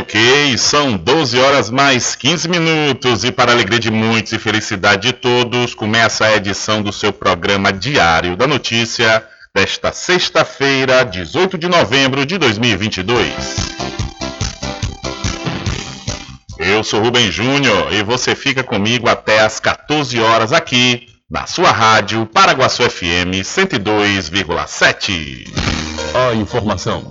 [0.00, 5.12] Ok, são 12 horas mais 15 minutos e para alegria de muitos e felicidade de
[5.12, 9.22] todos, começa a edição do seu programa Diário da Notícia
[9.54, 13.30] desta sexta-feira, 18 de novembro de 2022.
[16.58, 21.72] Eu sou Rubem Júnior e você fica comigo até às 14 horas aqui na sua
[21.72, 25.44] rádio Paraguaçu FM 102,7.
[26.14, 27.06] A informação,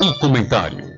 [0.00, 0.97] o comentário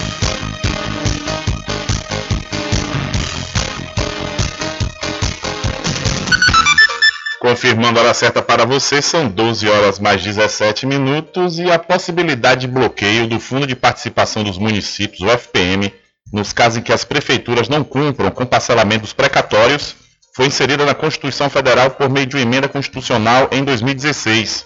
[7.51, 12.61] Confirmando a hora certa para você, são 12 horas mais 17 minutos e a possibilidade
[12.61, 15.93] de bloqueio do Fundo de Participação dos Municípios, o FPM,
[16.31, 19.97] nos casos em que as prefeituras não cumpram com parcelamentos precatórios,
[20.33, 24.65] foi inserida na Constituição Federal por meio de uma emenda constitucional em 2016.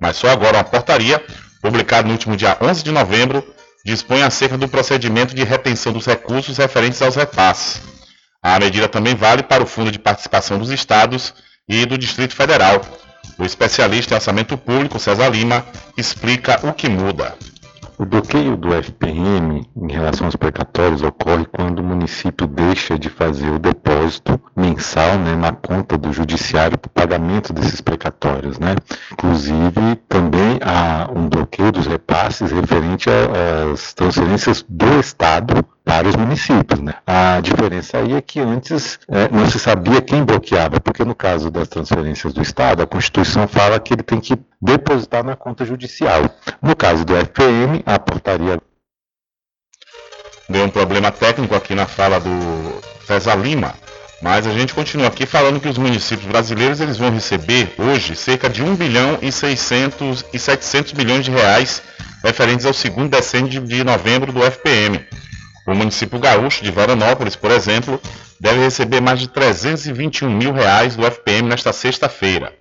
[0.00, 1.22] Mas só agora uma portaria,
[1.60, 3.46] publicada no último dia 11 de novembro,
[3.84, 7.82] dispõe acerca do procedimento de retenção dos recursos referentes aos repasses.
[8.42, 11.34] A medida também vale para o Fundo de Participação dos Estados
[11.68, 12.80] e do Distrito Federal.
[13.38, 15.64] O especialista em orçamento público, César Lima,
[15.96, 17.34] explica o que muda.
[17.98, 23.50] O bloqueio do FPM em relação aos precatórios ocorre quando o município deixa de fazer
[23.50, 28.58] o depósito mensal né, na conta do judiciário para o pagamento desses precatórios.
[28.58, 28.74] Né?
[29.12, 36.80] Inclusive, também há um bloqueio dos repasses referente às transferências do Estado para os municípios.
[36.80, 36.94] Né?
[37.06, 41.50] A diferença aí é que antes é, não se sabia quem bloqueava, porque no caso
[41.50, 46.22] das transferências do Estado, a Constituição fala que ele tem que depositar na conta judicial.
[46.60, 48.60] No caso do FPM, a portaria.
[50.48, 52.30] Deu um problema técnico aqui na fala do
[53.06, 53.74] César Lima,
[54.20, 58.48] mas a gente continua aqui falando que os municípios brasileiros eles vão receber hoje cerca
[58.48, 61.82] de 1 bilhão e 600 e 700 milhões de reais
[62.22, 65.04] referentes ao segundo decênio de novembro do FPM.
[65.66, 68.00] O município gaúcho de Veranópolis, por exemplo,
[68.40, 72.52] deve receber mais de 321 mil reais do FPM nesta sexta-feira.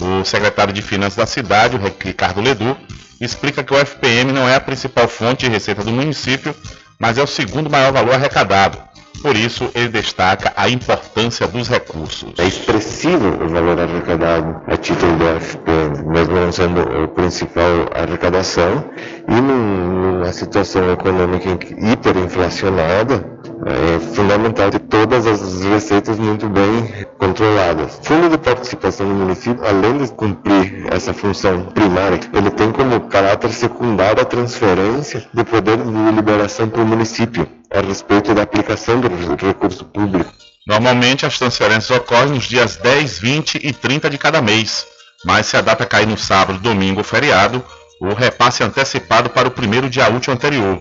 [0.00, 2.76] O secretário de Finanças da cidade, o Ricardo Ledu,
[3.20, 6.54] explica que o FPM não é a principal fonte de receita do município,
[6.98, 8.87] mas é o segundo maior valor arrecadado.
[9.22, 12.32] Por isso, ele destaca a importância dos recursos.
[12.38, 18.84] É expressivo o valor arrecadado a título do FPM, mesmo não sendo a principal arrecadação,
[19.28, 21.48] e numa situação econômica
[21.78, 27.98] hiperinflacionada, é fundamental ter todas as receitas muito bem controladas.
[28.02, 33.52] Fundo de participação do município, além de cumprir essa função primária, ele tem como caráter
[33.52, 39.08] secundário a transferência do poder de liberação para o município a respeito da aplicação do
[39.46, 40.32] recurso público.
[40.66, 44.86] Normalmente as transferências ocorrem nos dias 10, 20 e 30 de cada mês,
[45.24, 47.64] mas se a data cair no sábado, domingo ou feriado,
[48.00, 50.78] o repasse é antecipado para o primeiro dia útil anterior.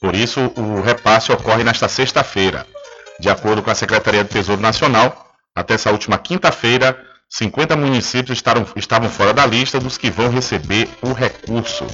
[0.00, 2.66] Por isso, o repasse ocorre nesta sexta-feira.
[3.18, 6.96] De acordo com a Secretaria do Tesouro Nacional, até essa última quinta-feira,
[7.28, 8.42] 50 municípios
[8.76, 11.84] estavam fora da lista dos que vão receber o recurso.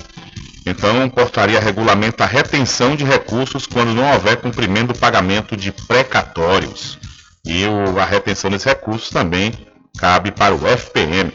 [0.67, 6.99] Então, portaria regulamenta a retenção de recursos quando não houver cumprimento do pagamento de precatórios.
[7.45, 7.65] E
[8.01, 9.53] a retenção desses recursos também
[9.99, 11.33] cabe para o FPM.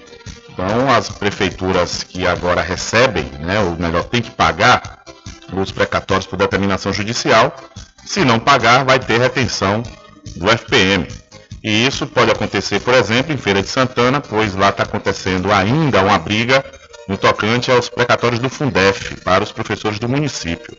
[0.50, 4.99] Então, as prefeituras que agora recebem, né, ou melhor, tem que pagar
[5.54, 7.56] os precatórios por determinação judicial,
[8.06, 9.84] se não pagar, vai ter retenção
[10.36, 11.08] do FPM.
[11.64, 16.02] E isso pode acontecer, por exemplo, em Feira de Santana, pois lá está acontecendo ainda
[16.02, 16.64] uma briga
[17.08, 20.78] no tocante aos precatórios do Fundef para os professores do município.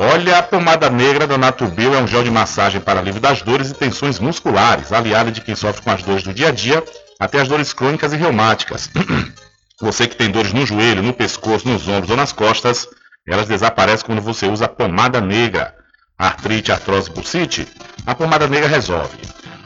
[0.03, 3.69] Olha, a pomada negra da Natubio é um gel de massagem para alívio das dores
[3.69, 6.83] e tensões musculares, aliada de quem sofre com as dores do dia a dia,
[7.19, 8.89] até as dores crônicas e reumáticas.
[9.79, 12.87] Você que tem dores no joelho, no pescoço, nos ombros ou nas costas,
[13.27, 15.75] elas desaparecem quando você usa a pomada negra.
[16.17, 17.67] Artrite, artrose, bursite,
[18.03, 19.15] a pomada negra resolve.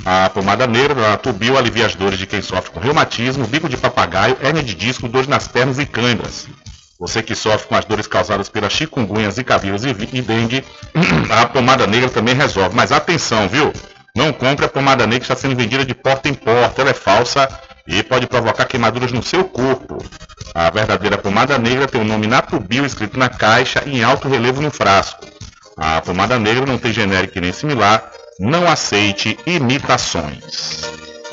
[0.03, 3.77] A pomada negra da Natubio alivia as dores de quem sofre com reumatismo, bico de
[3.77, 6.45] papagaio, hernia de disco, dores nas pernas e câimbras.
[6.99, 10.63] Você que sofre com as dores causadas pelas chikungunhas, zika vírus e, e dengue,
[11.29, 12.75] a pomada negra também resolve.
[12.75, 13.73] Mas atenção, viu?
[14.15, 16.81] Não compre a pomada negra que está sendo vendida de porta em porta.
[16.81, 17.49] Ela é falsa
[17.85, 19.97] e pode provocar queimaduras no seu corpo.
[20.53, 24.71] A verdadeira pomada negra tem o nome Natubio escrito na caixa em alto relevo no
[24.71, 25.25] frasco.
[25.77, 28.09] A pomada negra não tem genérico nem similar.
[28.39, 31.04] Não aceite imitações.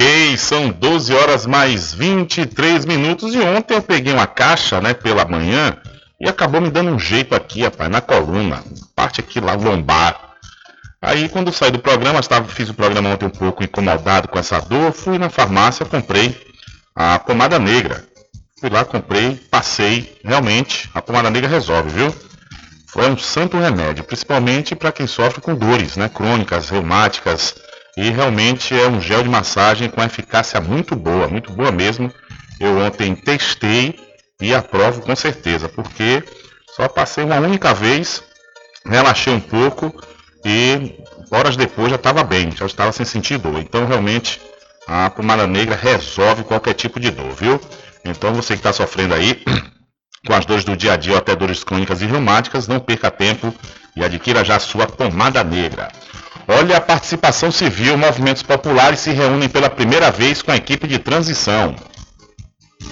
[0.00, 5.26] Ok, são 12 horas mais 23 minutos e ontem eu peguei uma caixa, né, pela
[5.26, 5.76] manhã
[6.18, 8.64] e acabou me dando um jeito aqui, rapaz, na coluna,
[8.96, 10.18] parte aqui lá lombar.
[11.02, 14.58] Aí quando saí do programa, estava, fiz o programa ontem um pouco incomodado com essa
[14.58, 16.34] dor, fui na farmácia, comprei
[16.96, 18.02] a pomada negra.
[18.58, 22.14] Fui lá, comprei, passei, realmente, a pomada negra resolve, viu?
[22.86, 27.54] Foi um santo remédio, principalmente para quem sofre com dores, né, crônicas, reumáticas,
[27.96, 32.12] e realmente é um gel de massagem com eficácia muito boa, muito boa mesmo.
[32.58, 33.98] Eu ontem testei
[34.40, 36.22] e aprovo com certeza, porque
[36.76, 38.22] só passei uma única vez,
[38.86, 39.92] relaxei um pouco
[40.44, 40.98] e
[41.30, 43.58] horas depois já estava bem, já estava sem sentir dor.
[43.58, 44.40] Então realmente
[44.86, 47.60] a pomada negra resolve qualquer tipo de dor, viu?
[48.04, 49.42] Então você que está sofrendo aí
[50.26, 53.10] com as dores do dia a dia ou até dores crônicas e reumáticas, não perca
[53.10, 53.54] tempo
[53.96, 55.90] e adquira já a sua pomada negra.
[56.52, 60.98] Olha a participação civil, movimentos populares se reúnem pela primeira vez com a equipe de
[60.98, 61.76] transição.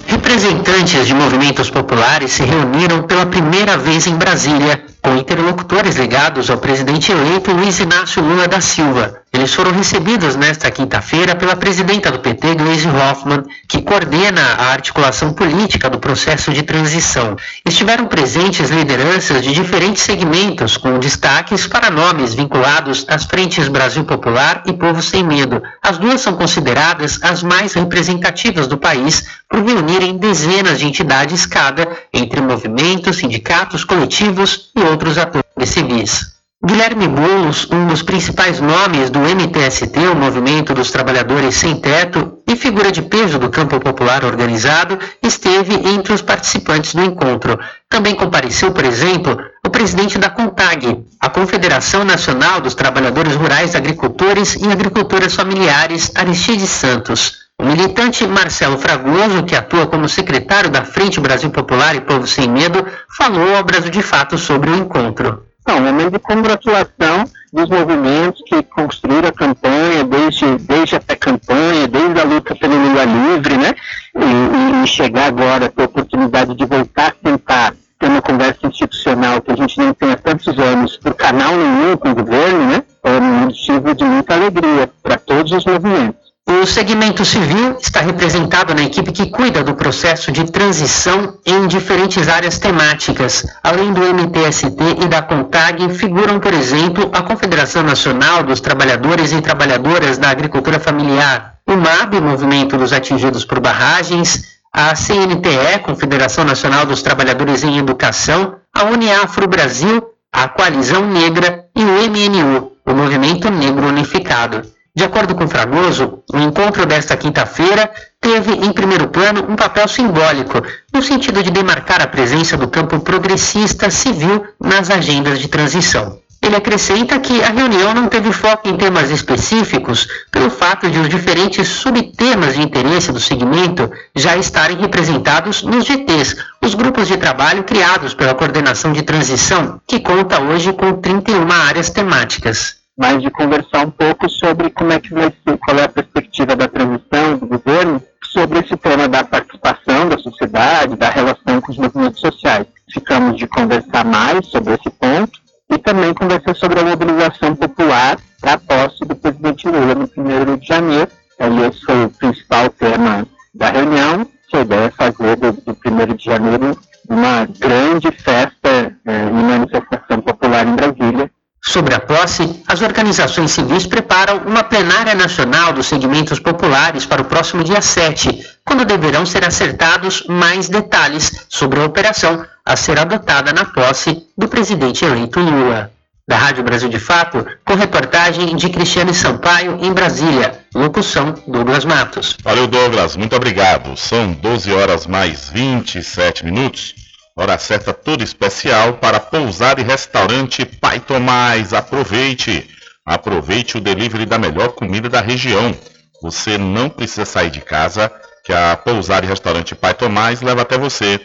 [0.07, 6.59] Representantes de movimentos populares se reuniram pela primeira vez em Brasília, com interlocutores ligados ao
[6.59, 9.23] presidente eleito Luiz Inácio Lula da Silva.
[9.31, 15.35] Eles foram recebidos nesta quinta-feira pela presidenta do PT, Gleisi Hoffmann, que coordena a articulação
[15.35, 17.37] política do processo de transição.
[17.65, 24.63] Estiveram presentes lideranças de diferentes segmentos, com destaques para nomes vinculados às frentes Brasil Popular
[24.67, 25.63] e Povo Sem Medo.
[25.83, 31.87] As duas são consideradas as mais representativas do país por reunirem dezenas de entidades cada,
[32.15, 36.38] entre movimentos, sindicatos, coletivos e outros atores civis.
[36.61, 42.57] Guilherme Boulos, um dos principais nomes do MTST, o Movimento dos Trabalhadores Sem Teto, e
[42.57, 47.57] figura de peso do campo popular organizado, esteve entre os participantes do encontro.
[47.89, 54.57] Também compareceu, por exemplo, o presidente da CONTAG, a Confederação Nacional dos Trabalhadores Rurais, Agricultores
[54.57, 57.35] e Agricultoras Familiares, Aristides Santos.
[57.57, 62.49] O militante Marcelo Fragoso, que atua como secretário da Frente Brasil Popular e Povo Sem
[62.49, 62.85] Medo,
[63.17, 65.47] falou ao Brasil de Fato sobre o encontro.
[65.69, 71.87] Não, um momento de congratulação dos movimentos que construíram a campanha, desde, desde a pré-campanha,
[71.87, 73.75] desde a luta pelo Lula livre, né?
[74.17, 79.43] E, e, chegar agora ter a oportunidade de voltar a tentar ter uma conversa institucional
[79.43, 82.83] que a gente não tem há tantos anos por canal nenhum com o governo, né?
[83.05, 86.28] É um motivo de muita alegria para todos os movimentos.
[86.51, 92.27] O segmento civil está representado na equipe que cuida do processo de transição em diferentes
[92.27, 93.45] áreas temáticas.
[93.63, 94.75] Além do MTST
[95.05, 100.81] e da CONTAG, figuram, por exemplo, a Confederação Nacional dos Trabalhadores e Trabalhadoras da Agricultura
[100.81, 107.77] Familiar, o MAB, Movimento dos Atingidos por Barragens, a CNTE, Confederação Nacional dos Trabalhadores em
[107.77, 110.03] Educação, a Uniafro Brasil,
[110.33, 114.78] a Coalizão Negra e o MNU, o Movimento Negro Unificado.
[114.99, 117.89] De acordo com Fragoso, o encontro desta quinta-feira
[118.21, 120.61] teve em primeiro plano um papel simbólico,
[120.93, 126.19] no sentido de demarcar a presença do campo progressista civil nas agendas de transição.
[126.43, 131.09] Ele acrescenta que a reunião não teve foco em temas específicos, pelo fato de os
[131.09, 137.63] diferentes subtemas de interesse do segmento já estarem representados nos GTs, os grupos de trabalho
[137.63, 142.78] criados pela Coordenação de Transição, que conta hoje com 31 áreas temáticas.
[142.99, 146.57] Mas de conversar um pouco sobre como é que vai ser, qual é a perspectiva
[146.57, 151.79] da transição do governo sobre esse tema da participação da sociedade, da relação com os
[151.79, 152.67] movimentos sociais.
[152.93, 155.39] Ficamos de conversar mais sobre esse ponto
[155.71, 160.57] e também conversar sobre a mobilização popular para a posse do presidente Lula no 1
[160.57, 161.11] de janeiro.
[161.39, 164.27] Esse foi o principal tema da reunião.
[164.53, 166.79] A ideia é fazer do, do 1 de janeiro
[167.09, 171.31] uma grande festa eh, e manifestação popular em Brasília,
[171.63, 177.25] Sobre a posse, as organizações civis preparam uma plenária nacional dos segmentos populares para o
[177.25, 183.53] próximo dia 7, quando deverão ser acertados mais detalhes sobre a operação a ser adotada
[183.53, 185.91] na posse do presidente eleito Lula.
[186.29, 190.61] Da Rádio Brasil de Fato, com reportagem de Cristiane Sampaio em Brasília.
[190.75, 192.37] Locução Douglas Matos.
[192.45, 193.17] Valeu, Douglas.
[193.17, 193.97] Muito obrigado.
[193.97, 197.08] São 12 horas mais 27 minutos.
[197.41, 201.73] Hora certa toda especial para pousar e restaurante Pai Tomás.
[201.73, 202.69] Aproveite!
[203.07, 205.73] Aproveite o delivery da melhor comida da região.
[206.21, 208.11] Você não precisa sair de casa,
[208.45, 211.21] que a pousar e restaurante Pai Tomás leva até você.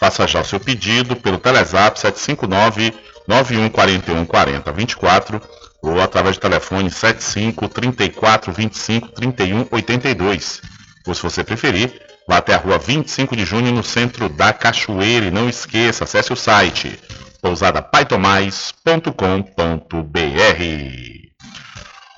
[0.00, 2.92] Faça já o seu pedido pelo Telezap 759
[3.28, 5.40] 9141 40 24
[5.80, 10.60] ou através do telefone 75 34 25 31 82.
[11.06, 15.26] Ou se você preferir, Vá até a rua 25 de junho, no centro da Cachoeira.
[15.26, 16.98] E não esqueça, acesse o site
[17.42, 19.12] pousadapaitomais.com.br.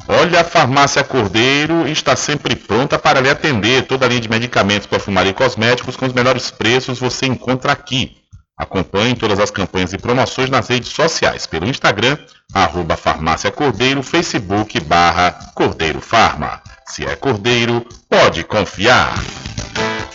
[0.06, 3.88] Olha, a Farmácia Cordeiro está sempre pronta para lhe atender.
[3.88, 8.16] Toda a linha de medicamentos, perfumaria e cosméticos com os melhores preços você encontra aqui.
[8.56, 12.16] Acompanhe todas as campanhas e promoções nas redes sociais, pelo Instagram,
[12.54, 16.62] arroba Farmácia Cordeiro, Facebook, barra Cordeiro Farma.
[16.86, 19.12] Se é Cordeiro, pode confiar.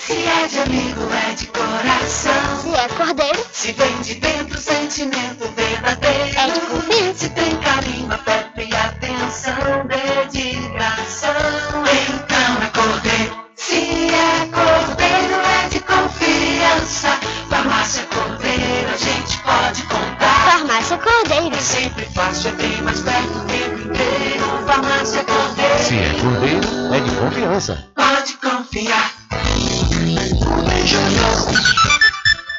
[0.06, 2.62] Se é de amigo, é de coração.
[2.62, 6.40] Se é cordeiro, Se vem de dentro, sentimento verdadeiro.
[6.40, 7.14] É de confiança.
[7.20, 11.32] Se tem carinho, afeto e atenção, dedicação.
[11.86, 13.46] Então é cordeiro.
[13.56, 15.36] Se é cordeiro,
[15.66, 17.20] é de confiança.
[17.50, 20.52] Farmácia Cordeiro, a gente pode contar.
[20.52, 21.56] farmácia cordeiro.
[21.56, 24.64] É sempre fácil, é bem mais perto o tempo inteiro.
[24.66, 25.49] Farmácia Cordeiro.
[25.82, 27.86] Se é cordeiro, é de confiança.
[27.96, 29.14] Pode confiar.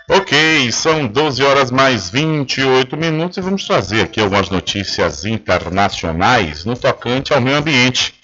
[0.09, 6.77] Ok, são 12 horas mais 28 minutos e vamos trazer aqui algumas notícias internacionais no
[6.77, 8.15] tocante ao meio ambiente.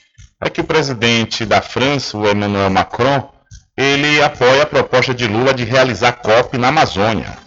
[0.41, 3.31] É que o presidente da França, o Emmanuel Macron,
[3.77, 7.46] ele apoia a proposta de Lula de realizar COP na Amazônia.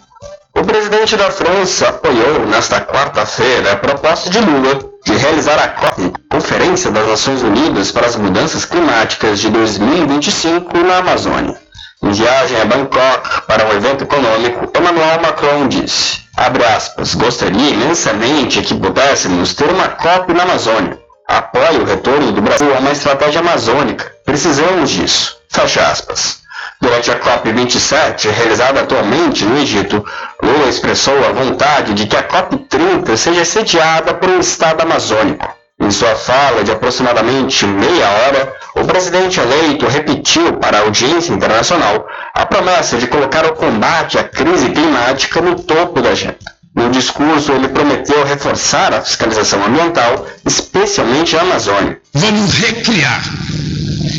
[0.60, 6.12] O presidente da França apoiou nesta quarta-feira a proposta de Lula de realizar a COP,
[6.30, 11.58] Conferência das Nações Unidas para as Mudanças Climáticas de 2025 na Amazônia.
[12.02, 18.74] Em viagem a Bangkok para um evento econômico, Emmanuel Macron disse, aspas, gostaria imensamente que
[18.74, 20.98] pudéssemos ter uma COP na Amazônia.
[21.26, 24.12] Apoio o retorno do Brasil a uma estratégia amazônica.
[24.26, 25.38] Precisamos disso.
[25.48, 26.40] Fecha aspas.
[26.80, 30.02] Durante a COP27, realizada atualmente no Egito,
[30.42, 35.46] Lula expressou a vontade de que a COP30 seja sediada por um Estado amazônico.
[35.78, 42.06] Em sua fala de aproximadamente meia hora, o presidente eleito repetiu para a audiência internacional
[42.34, 46.38] a promessa de colocar o combate à crise climática no topo da agenda.
[46.74, 52.00] No discurso, ele prometeu reforçar a fiscalização ambiental, especialmente na Amazônia.
[52.14, 53.22] Vamos recriar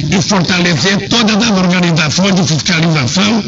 [0.09, 3.43] e fortalecer todas as organizações de fiscalização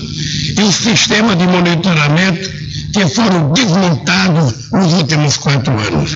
[0.57, 6.15] e o sistema de monitoramento que foram desmontados nos últimos quatro anos.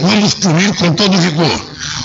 [0.00, 1.60] Vamos punir com todo rigor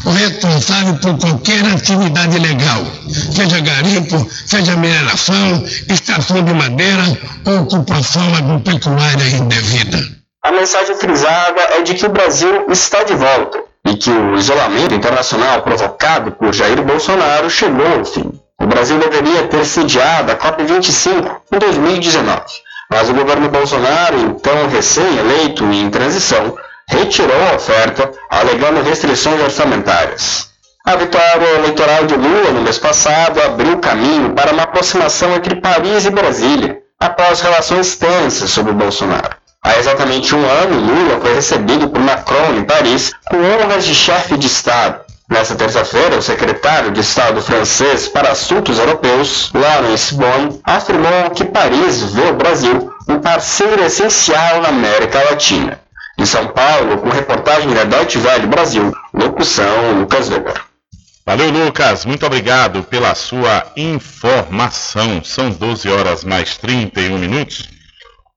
[0.05, 2.83] o responsável por qualquer atividade ilegal,
[3.31, 7.03] seja garimpo, seja mineração, extração de madeira
[7.45, 9.99] ou ocupação agropecuária indevida.
[10.43, 14.93] A mensagem frisada é de que o Brasil está de volta e que o isolamento
[14.93, 18.31] internacional provocado por Jair Bolsonaro chegou ao fim.
[18.59, 22.43] O Brasil deveria ter sediado a COP25 em 2019,
[22.91, 26.57] mas o governo Bolsonaro, então recém-eleito e em transição,
[26.89, 30.49] retirou a oferta, alegando restrições orçamentárias.
[30.85, 36.05] A vitória eleitoral de Lula no mês passado abriu caminho para uma aproximação entre Paris
[36.05, 39.38] e Brasília, após relações tensas sobre Bolsonaro.
[39.63, 44.37] Há exatamente um ano, Lula foi recebido por Macron em Paris com honras de chefe
[44.37, 45.01] de Estado.
[45.29, 52.01] Nessa terça-feira, o secretário de Estado francês para Assuntos Europeus, Laurence Bon, afirmou que Paris
[52.03, 55.79] vê o Brasil um parceiro essencial na América Latina.
[56.17, 60.61] De São Paulo, com reportagem da Deutsche Welle Brasil, locução Lucas Weber.
[61.25, 62.05] Valeu, Lucas.
[62.05, 65.23] Muito obrigado pela sua informação.
[65.23, 67.78] São 12 horas mais 31 minutos.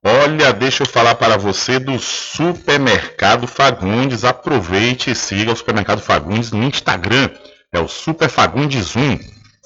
[0.05, 4.25] Olha, deixa eu falar para você do Supermercado Fagundes.
[4.25, 7.31] Aproveite e siga o Supermercado Fagundes no Instagram.
[7.71, 9.21] É o Super Fagundes 1.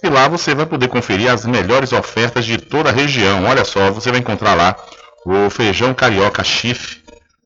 [0.04, 3.46] E lá você vai poder conferir as melhores ofertas de toda a região.
[3.46, 4.76] Olha só, você vai encontrar lá
[5.24, 6.98] o feijão carioca chifre.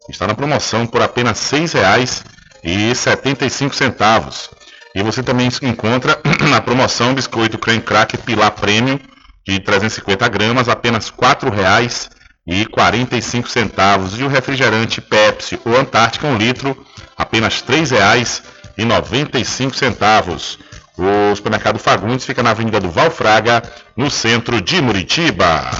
[0.09, 4.50] Está na promoção por apenas R$ 6,75.
[4.96, 6.18] E você também encontra
[6.50, 8.98] na promoção biscoito creme crack Pilar Premium
[9.46, 16.26] de 350 gramas, apenas R$ 4,00 e 45 centavos e o refrigerante Pepsi ou Antártica
[16.26, 16.76] 1 um litro
[17.16, 20.59] apenas R$ 3,95.
[20.98, 23.62] O supermercado Fagundes fica na Avenida do Valfraga,
[23.96, 25.70] no centro de Muritiba.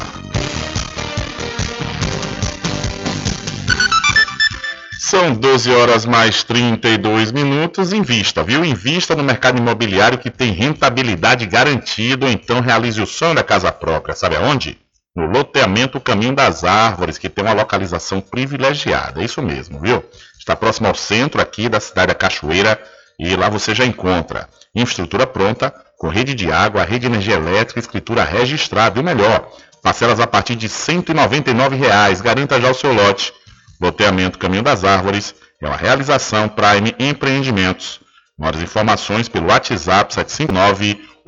[4.99, 7.93] São 12 horas mais 32 minutos.
[7.93, 8.65] Invista, viu?
[8.65, 14.15] Invista no mercado imobiliário que tem rentabilidade garantida, então realize o sonho da casa própria.
[14.15, 14.79] Sabe aonde?
[15.21, 19.21] No loteamento Caminho das Árvores, que tem uma localização privilegiada.
[19.21, 20.03] É isso mesmo, viu?
[20.39, 22.81] Está próximo ao centro aqui da cidade da Cachoeira
[23.19, 27.79] e lá você já encontra infraestrutura pronta, com rede de água, rede de energia elétrica,
[27.79, 29.51] escritura registrada e melhor,
[29.83, 32.23] parcelas a partir de 199 reais.
[32.23, 33.35] Garanta já o seu lote.
[33.79, 38.01] Loteamento Caminho das Árvores é uma realização Prime Empreendimentos.
[38.39, 40.99] Mais informações pelo WhatsApp 759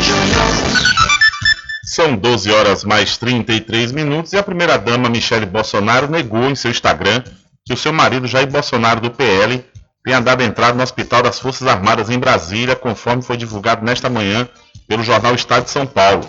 [0.00, 1.52] 1000.
[1.84, 7.22] São 12 horas mais 33 minutos e a primeira-dama Michele Bolsonaro negou em seu Instagram
[7.66, 9.62] que o seu marido Jair Bolsonaro do PL
[10.04, 14.48] tenha dado entrada no Hospital das Forças Armadas em Brasília, conforme foi divulgado nesta manhã
[14.88, 16.28] pelo jornal Estado de São Paulo.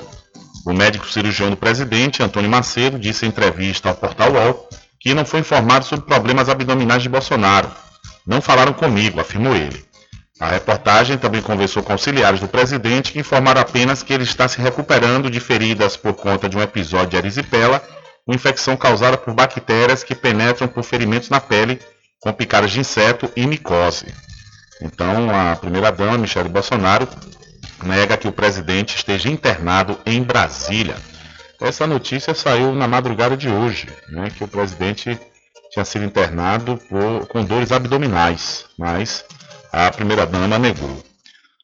[0.66, 5.26] O médico cirurgião do presidente, Antônio Macedo, disse em entrevista ao portal UOL que não
[5.26, 7.70] foi informado sobre problemas abdominais de Bolsonaro.
[8.26, 9.86] Não falaram comigo, afirmou ele.
[10.39, 14.60] A reportagem também conversou com auxiliares do presidente que informaram apenas que ele está se
[14.60, 17.82] recuperando de feridas por conta de um episódio de erisipela,
[18.26, 21.80] uma infecção causada por bactérias que penetram por ferimentos na pele
[22.19, 24.08] com picadas de inseto e micose.
[24.82, 27.08] Então, a primeira-dama, Michele Bolsonaro,
[27.84, 30.96] nega que o presidente esteja internado em Brasília.
[31.62, 35.19] Essa notícia saiu na madrugada de hoje, né, que o presidente
[35.72, 39.26] tinha sido internado por, com dores abdominais, mas
[39.74, 41.04] a primeira-dama negou.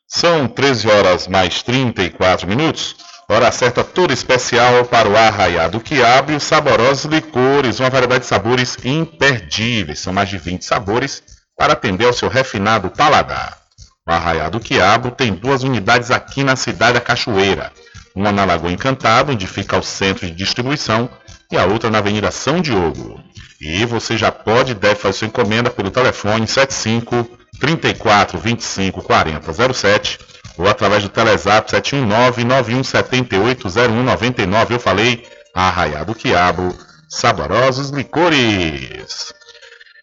[0.08, 2.96] São 13 horas mais 34 minutos.
[3.30, 8.28] Hora certa toda especial para o Arraiado Quiabo e os saborosos licores, uma variedade de
[8.28, 10.00] sabores imperdíveis.
[10.00, 11.22] São mais de 20 sabores
[11.56, 13.60] para atender ao seu refinado paladar.
[14.08, 17.72] O Arraiado Quiabo tem duas unidades aqui na cidade da Cachoeira.
[18.16, 21.08] Uma na Lagoa Encantada, onde fica o centro de distribuição,
[21.52, 23.24] e a outra na Avenida São Diogo.
[23.62, 29.74] E você já pode e deve fazer sua encomenda pelo telefone 75 34 25 40
[29.74, 30.20] 07
[30.58, 34.76] ou através do Telezap 719 9178 0199.
[34.76, 36.76] Eu falei Arraiá do Quiabo,
[37.08, 39.34] saborosos licores.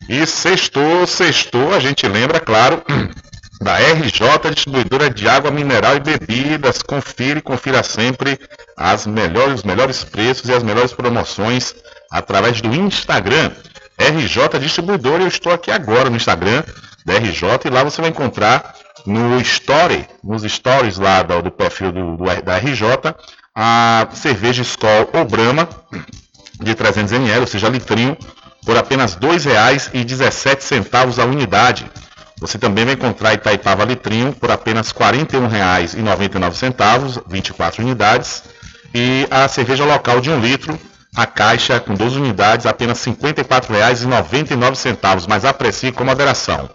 [0.09, 2.83] E sextou, sextou, a gente lembra, claro,
[3.61, 6.83] da RJ Distribuidora de Água Mineral e Bebidas.
[6.83, 8.39] Confira e confira sempre
[8.77, 11.75] as melhores, os melhores preços e as melhores promoções
[12.11, 13.51] através do Instagram.
[13.99, 16.63] RJ Distribuidora, eu estou aqui agora no Instagram
[17.07, 18.75] da RJ e lá você vai encontrar
[19.07, 23.15] no story, nos stories lá do, do perfil do, do, da RJ,
[23.55, 25.69] a cerveja Skol ou Brahma
[26.61, 28.17] de 300 ml, ou seja, litrinho,
[28.65, 31.89] por apenas R$ 2,17 a unidade.
[32.41, 38.43] Você também vai encontrar Itaipava litrinho por apenas R$ 41,99, 24 unidades.
[38.93, 40.77] E a cerveja local de 1 litro,
[41.15, 46.69] a caixa com 12 unidades, apenas R$ 54,99, mas aprecie com moderação.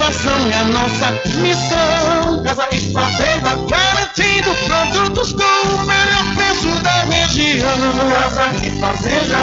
[0.00, 2.42] é a nossa missão.
[2.42, 7.76] Casa e Fazenda, garantindo produtos com o melhor preço da região.
[8.10, 9.36] Casa e Fazenda.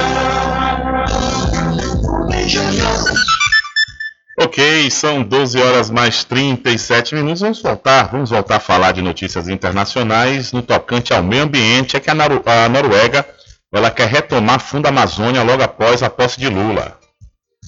[4.42, 7.42] Ok, são 12 horas mais 37 minutos.
[7.42, 11.96] Vamos voltar, vamos voltar a falar de notícias internacionais no tocante ao meio ambiente.
[11.98, 13.26] É que a Noruega
[13.72, 16.99] ela quer retomar fundo Amazônia logo após a posse de Lula.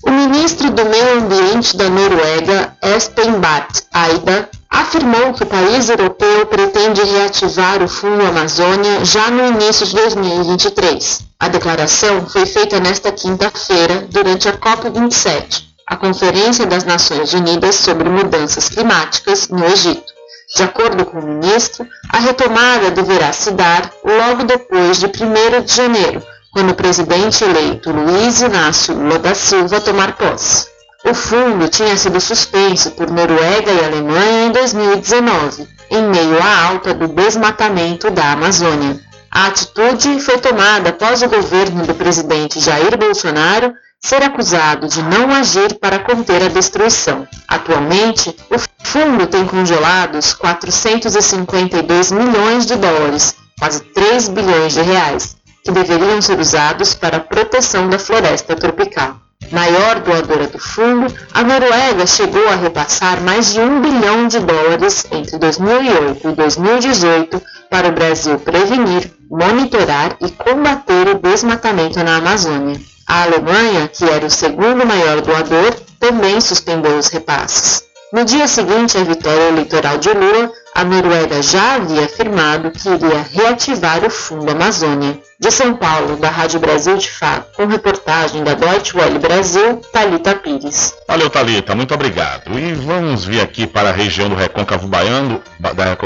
[0.03, 6.45] O ministro do Meio Ambiente da Noruega, Espen Barth Eide, afirmou que o país europeu
[6.47, 11.21] pretende reativar o Fundo Amazônia já no início de 2023.
[11.39, 18.09] A declaração foi feita nesta quinta-feira durante a COP27, a Conferência das Nações Unidas sobre
[18.09, 20.11] Mudanças Climáticas, no Egito.
[20.55, 25.73] De acordo com o ministro, a retomada deverá se dar logo depois de 1 de
[25.73, 30.67] janeiro, quando o presidente eleito Luiz Inácio Lula da Silva tomar posse.
[31.03, 36.93] O fundo tinha sido suspenso por Noruega e Alemanha em 2019, em meio à alta
[36.93, 38.99] do desmatamento da Amazônia.
[39.33, 45.31] A atitude foi tomada após o governo do presidente Jair Bolsonaro ser acusado de não
[45.33, 47.25] agir para conter a destruição.
[47.47, 55.71] Atualmente, o fundo tem congelados 452 milhões de dólares, quase 3 bilhões de reais, que
[55.71, 59.17] deveriam ser usados para a proteção da floresta tropical.
[59.51, 65.05] Maior doadora do fundo, a Noruega chegou a repassar mais de um bilhão de dólares
[65.11, 72.79] entre 2008 e 2018 para o Brasil prevenir, monitorar e combater o desmatamento na Amazônia.
[73.07, 77.83] A Alemanha, que era o segundo maior doador, também suspendeu os repasses.
[78.13, 83.21] No dia seguinte à vitória eleitoral de Lula, a Noruega já havia afirmado que iria
[83.31, 85.19] reativar o Fundo Amazônia.
[85.39, 90.35] De São Paulo, da Rádio Brasil de Fato, com reportagem da Deutsche Welle Brasil, Talita
[90.35, 90.93] Pires.
[91.07, 92.57] Valeu, Talita, muito obrigado.
[92.59, 95.41] E vamos vir aqui para a região do Recôncavo Baiano,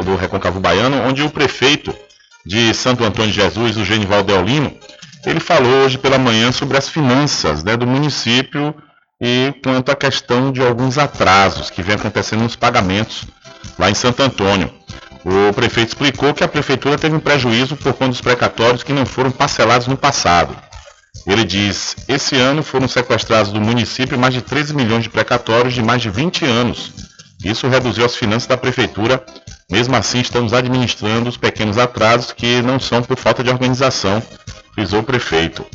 [0.05, 1.93] do Recôncavo Baiano, onde o prefeito
[2.45, 4.73] de Santo Antônio de Jesus, o Genival Deolino,
[5.25, 8.73] ele falou hoje pela manhã sobre as finanças né, do município
[9.19, 13.25] e quanto à questão de alguns atrasos que vem acontecendo nos pagamentos
[13.77, 14.71] lá em Santo Antônio.
[15.25, 19.05] O prefeito explicou que a prefeitura teve um prejuízo por conta dos precatórios que não
[19.05, 20.55] foram parcelados no passado.
[21.25, 25.81] Ele diz: esse ano foram sequestrados do município mais de 13 milhões de precatórios de
[25.81, 26.93] mais de 20 anos.
[27.43, 29.23] Isso reduziu as finanças da prefeitura.
[29.69, 34.21] Mesmo assim, estamos administrando os pequenos atrasos que não são por falta de organização,
[34.73, 35.65] frisou o prefeito.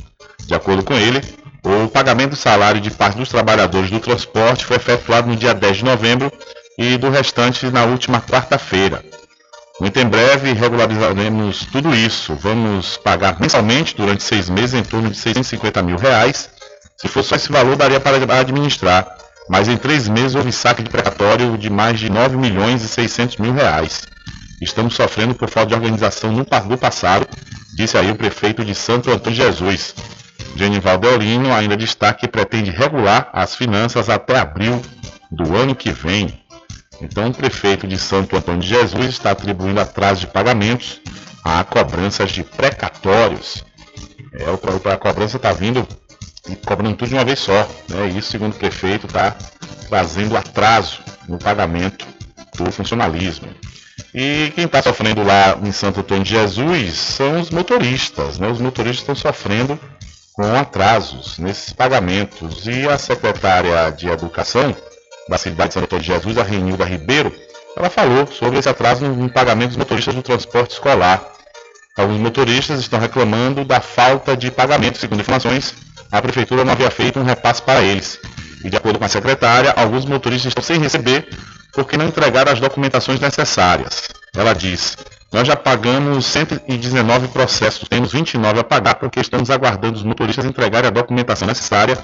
[0.46, 1.20] De acordo com ele,
[1.64, 5.78] o pagamento do salário de parte dos trabalhadores do transporte foi efetuado no dia 10
[5.78, 6.32] de novembro
[6.80, 9.04] e do restante na última quarta-feira.
[9.78, 12.34] Muito em breve regularizaremos tudo isso.
[12.34, 16.48] Vamos pagar mensalmente durante seis meses em torno de 650 mil reais.
[16.96, 19.14] Se fosse só esse valor, daria para administrar.
[19.46, 23.36] Mas em três meses houve saque de precatório de mais de 9 milhões e 600
[23.36, 24.06] mil reais.
[24.62, 26.46] Estamos sofrendo por falta de organização no
[26.78, 27.26] passado,
[27.76, 29.94] disse aí o prefeito de Santo Antônio Jesus.
[30.56, 34.80] Genival Deolino ainda destaca que pretende regular as finanças até abril
[35.30, 36.40] do ano que vem.
[37.00, 41.00] Então, o prefeito de Santo Antônio de Jesus está atribuindo atraso de pagamentos
[41.44, 43.64] a cobranças de precatórios.
[44.34, 45.86] É, a cobrança está vindo
[46.48, 47.68] e cobrando tudo de uma vez só.
[47.88, 48.08] Né?
[48.08, 49.36] Isso, segundo o prefeito, está
[49.88, 52.06] trazendo atraso no pagamento
[52.56, 53.48] do funcionalismo.
[54.14, 58.38] E quem está sofrendo lá em Santo Antônio de Jesus são os motoristas.
[58.38, 58.48] Né?
[58.48, 59.78] Os motoristas estão sofrendo
[60.32, 62.66] com atrasos nesses pagamentos.
[62.66, 64.74] E a secretária de Educação
[65.30, 67.32] da cidade de Santo Antônio de Jesus, a Renilda Ribeiro,
[67.76, 71.24] ela falou sobre esse atraso no pagamento dos motoristas do transporte escolar.
[71.96, 74.98] Alguns motoristas estão reclamando da falta de pagamento.
[74.98, 75.72] Segundo informações,
[76.10, 78.18] a prefeitura não havia feito um repasse para eles.
[78.64, 81.28] E de acordo com a secretária, alguns motoristas estão sem receber
[81.72, 84.08] porque não entregaram as documentações necessárias.
[84.34, 84.96] Ela diz:
[85.32, 90.88] Nós já pagamos 119 processos, temos 29 a pagar porque estamos aguardando os motoristas entregarem
[90.88, 91.96] a documentação necessária,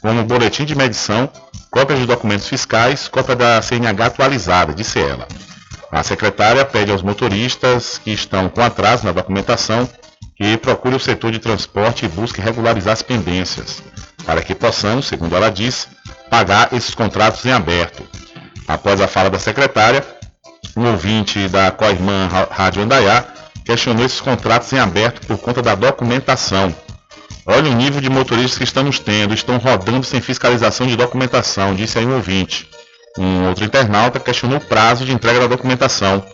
[0.00, 1.30] como boletim de medição,
[1.70, 5.28] cópia de documentos fiscais, cópia da CNH atualizada, disse ela.
[5.92, 9.88] A secretária pede aos motoristas que estão com atraso na documentação
[10.34, 13.80] que procure o setor de transporte e busque regularizar as pendências,
[14.26, 15.86] para que possamos, segundo ela diz,
[16.28, 18.02] pagar esses contratos em aberto.
[18.66, 20.04] Após a fala da secretária,
[20.76, 23.24] um ouvinte da Coirmã Rádio Andaiá
[23.64, 26.74] questionou esses contratos em aberto por conta da documentação.
[27.44, 31.98] Olha o nível de motoristas que estamos tendo, estão rodando sem fiscalização de documentação, disse
[31.98, 32.68] aí um ouvinte.
[33.18, 36.24] Um outro internauta questionou o prazo de entrega da documentação.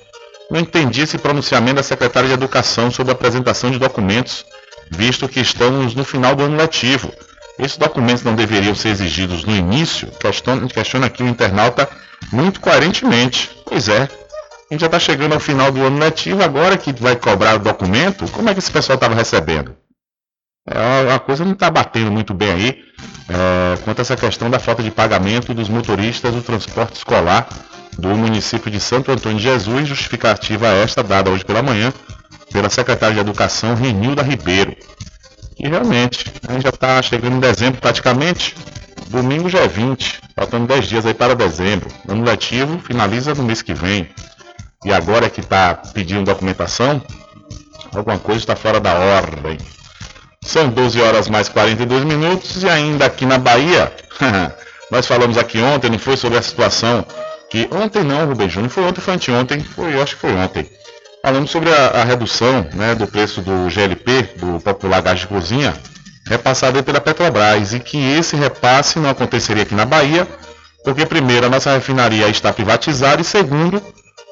[0.51, 4.45] Não entendi esse pronunciamento da secretária de Educação sobre a apresentação de documentos,
[4.91, 7.13] visto que estamos no final do ano letivo.
[7.59, 10.09] Esses documentos não deveriam ser exigidos no início?
[10.13, 11.89] Questiona, aqui o internauta
[12.33, 13.51] muito coerentemente.
[13.65, 14.09] Pois é,
[14.71, 17.59] a gente já está chegando ao final do ano letivo, agora que vai cobrar o
[17.59, 19.75] documento, como é que esse pessoal estava recebendo?
[20.69, 22.85] É, a coisa não está batendo muito bem aí
[23.29, 27.49] é, quanto a essa questão da falta de pagamento dos motoristas do transporte escolar
[27.99, 31.93] do município de Santo Antônio de Jesus, justificativa esta dada hoje pela manhã
[32.53, 34.75] pela secretária de Educação, Renilda Ribeiro.
[35.59, 38.55] E realmente, a gente já está chegando em dezembro praticamente,
[39.09, 41.91] domingo já é 20, faltando 10 dias aí para dezembro.
[42.09, 44.09] Ano letivo finaliza no mês que vem.
[44.85, 47.03] E agora que está pedindo documentação,
[47.95, 49.59] alguma coisa está fora da ordem.
[50.45, 53.93] São 12 horas mais 42 minutos e ainda aqui na Bahia,
[54.91, 57.05] nós falamos aqui ontem, não foi sobre a situação
[57.51, 60.71] que ontem não, Rubem Júnior, foi ontem, foi anteontem, foi, acho que foi ontem.
[61.23, 65.75] Falamos sobre a, a redução né, do preço do GLP, do popular gás de cozinha,
[66.27, 70.29] repassado pela Petrobras, e que esse repasse não aconteceria aqui na Bahia,
[70.85, 73.83] porque primeiro a nossa refinaria está privatizada e segundo,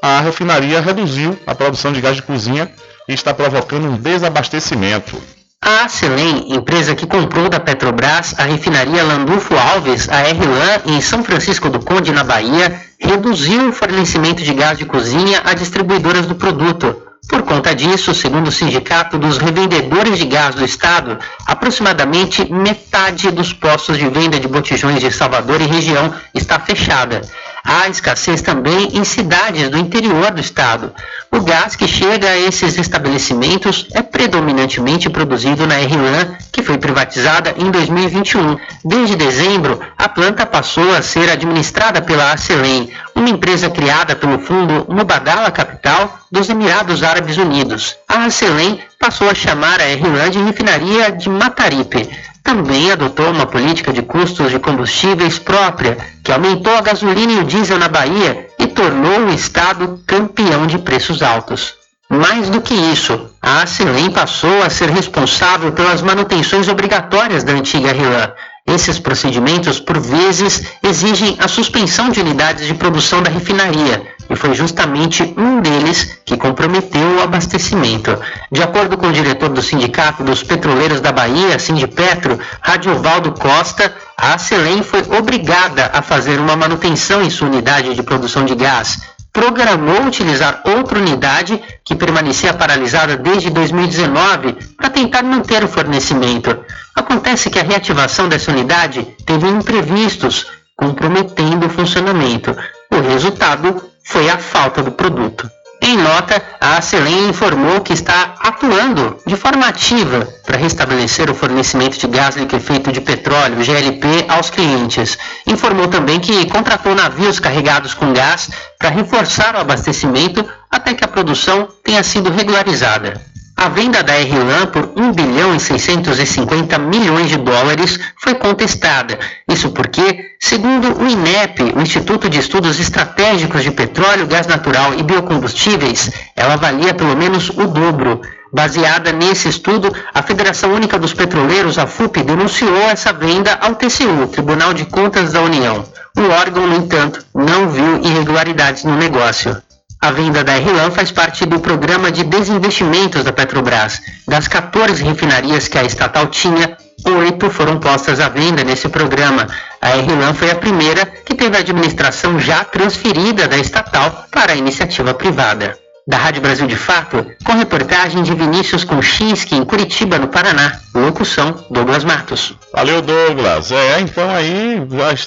[0.06, 2.70] a refinaria reduziu a produção de gás de cozinha
[3.08, 5.20] e está provocando um desabastecimento.
[5.60, 11.24] A Acelen, empresa que comprou da Petrobras a refinaria Landulfo Alves, a RLAN, em São
[11.24, 16.36] Francisco do Conde, na Bahia, reduziu o fornecimento de gás de cozinha a distribuidoras do
[16.36, 17.02] produto.
[17.28, 23.52] Por conta disso, segundo o Sindicato dos Revendedores de Gás do Estado, aproximadamente metade dos
[23.52, 27.22] postos de venda de botijões de Salvador e região está fechada.
[27.68, 30.94] Há escassez também em cidades do interior do estado.
[31.33, 37.57] O gás que chega a esses estabelecimentos é predominantemente produzido na RLAN, que foi privatizada
[37.59, 38.57] em 2021.
[38.85, 44.87] Desde dezembro, a planta passou a ser administrada pela Acelen, uma empresa criada pelo fundo
[44.88, 47.96] Mubadala Capital dos Emirados Árabes Unidos.
[48.07, 52.09] A Acelen passou a chamar a RLAN de refinaria de Mataripe
[52.46, 57.44] também adotou uma política de custos de combustíveis própria, que aumentou a gasolina e o
[57.44, 61.74] diesel na Bahia e tornou o Estado campeão de preços altos.
[62.09, 67.90] Mais do que isso, a Acelen passou a ser responsável pelas manutenções obrigatórias da antiga
[67.90, 68.32] RLAN.
[68.66, 74.55] Esses procedimentos, por vezes, exigem a suspensão de unidades de produção da refinaria, e foi
[74.55, 78.18] justamente um deles que comprometeu o abastecimento.
[78.50, 84.35] De acordo com o diretor do Sindicato dos Petroleiros da Bahia, Sindipetro, Radiovaldo Costa, a
[84.35, 88.98] Acelen foi obrigada a fazer uma manutenção em sua unidade de produção de gás.
[89.37, 96.64] Programou utilizar outra unidade que permanecia paralisada desde 2019 para tentar manter o fornecimento.
[96.94, 102.57] Acontece que a reativação dessa unidade teve imprevistos, comprometendo o funcionamento.
[102.90, 105.51] O resultado foi a falta do produto.
[105.87, 111.96] Em nota, a Acelen informou que está atuando de forma ativa para restabelecer o fornecimento
[111.96, 115.16] de gás liquefeito de petróleo, GLP, aos clientes.
[115.46, 121.09] Informou também que contratou navios carregados com gás para reforçar o abastecimento até que a
[121.09, 123.20] produção tenha sido regularizada.
[123.58, 129.18] A venda da RLAN por 1 bilhão e 650 milhões de dólares foi contestada.
[129.50, 135.02] Isso porque, segundo o INEP, o Instituto de Estudos Estratégicos de Petróleo, Gás Natural e
[135.02, 138.20] Biocombustíveis, ela valia pelo menos o dobro.
[138.52, 144.28] Baseada nesse estudo, a Federação Única dos Petroleiros, a FUP, denunciou essa venda ao TCU,
[144.30, 145.82] Tribunal de Contas da União.
[146.18, 149.57] O órgão, no entanto, não viu irregularidades no negócio.
[150.01, 154.01] A venda da RLAN faz parte do programa de desinvestimentos da Petrobras.
[154.26, 159.47] Das 14 refinarias que a estatal tinha, Oito foram postas à venda nesse programa.
[159.80, 164.57] A RLAN foi a primeira que teve a administração já transferida da estatal para a
[164.57, 165.78] iniciativa privada.
[166.09, 170.80] Da Rádio Brasil de Fato, com reportagem de Vinícius Konchinski, em Curitiba, no Paraná.
[170.94, 172.55] Locução, Douglas Matos.
[172.72, 173.72] Valeu, Douglas.
[173.72, 174.80] É, então aí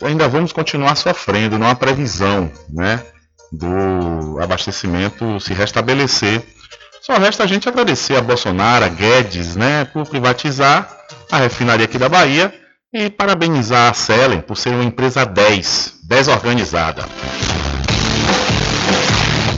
[0.03, 3.01] ainda vamos continuar sofrendo, não há previsão, né,
[3.51, 6.43] do abastecimento se restabelecer.
[7.01, 10.89] Só resta a gente agradecer a Bolsonaro, a Guedes, né, por privatizar
[11.31, 12.53] a refinaria aqui da Bahia
[12.93, 17.05] e parabenizar a Selen por ser uma empresa 10, 10 organizada.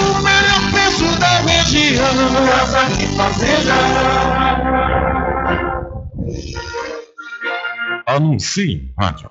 [0.00, 2.14] o melhor preço da região.
[2.46, 3.74] Casa e Fazenda.
[8.06, 9.28] Anuncie rádio.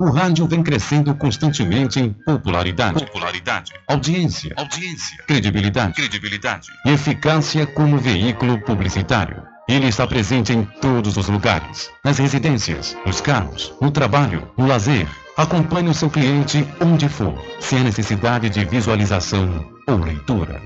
[0.00, 7.98] O rádio vem crescendo constantemente em popularidade, popularidade, audiência, audiência, credibilidade, credibilidade e eficácia como
[7.98, 9.42] veículo publicitário.
[9.68, 15.08] Ele está presente em todos os lugares, nas residências, nos carros, no trabalho, no lazer.
[15.38, 20.60] Acompanhe o seu cliente onde for, sem a necessidade de visualização ou leitura.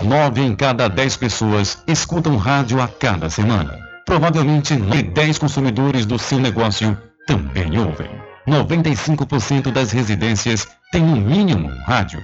[0.00, 3.78] Nove em cada dez pessoas escutam rádio a cada semana.
[4.06, 6.96] Provavelmente nove em dez consumidores do seu negócio
[7.26, 8.08] também ouvem.
[8.48, 12.22] 95% das residências têm no mínimo um rádio.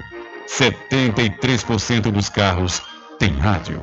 [0.48, 2.80] 73% dos carros
[3.18, 3.82] têm rádio.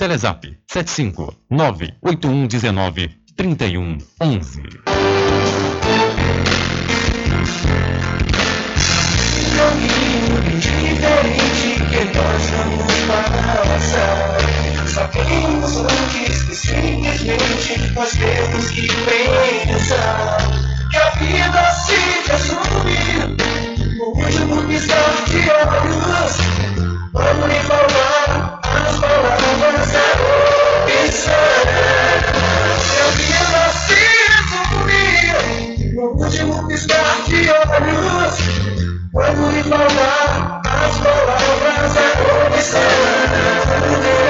[0.00, 4.62] Telezap 75 98119 3111.
[9.56, 14.40] caminho diferente que nós vamos passar.
[14.88, 20.38] Sabemos antes que simplesmente nós temos que pensar
[20.90, 22.00] que a vida se
[26.84, 26.99] no.
[27.12, 29.98] Vamos me falar, palavras da com você,
[31.08, 31.74] Insana.
[31.74, 32.30] É.
[33.00, 33.26] Eu me
[35.94, 38.38] no último piscar de olhos.
[39.12, 41.40] Vamos me falar, vamos falar
[42.52, 44.29] com.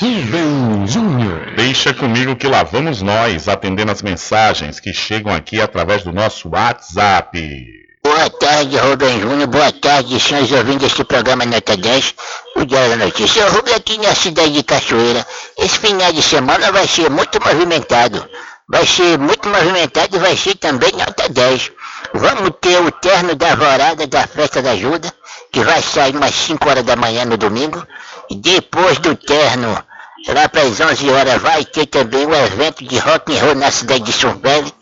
[0.00, 1.52] Rubem Júnior.
[1.56, 6.48] Deixa comigo que lá vamos nós, atendendo as mensagens que chegam aqui através do nosso
[6.48, 7.91] WhatsApp.
[8.04, 9.46] Boa tarde, Rubem Júnior.
[9.46, 12.14] Boa tarde, senhores ouvintes deste programa Nota 10,
[12.56, 13.42] o Diário da Notícia.
[13.42, 15.24] Eu, Rubem, aqui na cidade de Cachoeira.
[15.56, 18.28] Esse final de semana vai ser muito movimentado.
[18.68, 21.70] Vai ser muito movimentado e vai ser também nota 10.
[22.12, 25.08] Vamos ter o terno da alvorada da Festa da Ajuda,
[25.52, 27.86] que vai sair umas 5 horas da manhã no domingo.
[28.28, 29.78] E depois do terno,
[30.26, 33.70] lá para as 11 horas, vai ter também o evento de rock and roll na
[33.70, 34.72] cidade de São Paulo,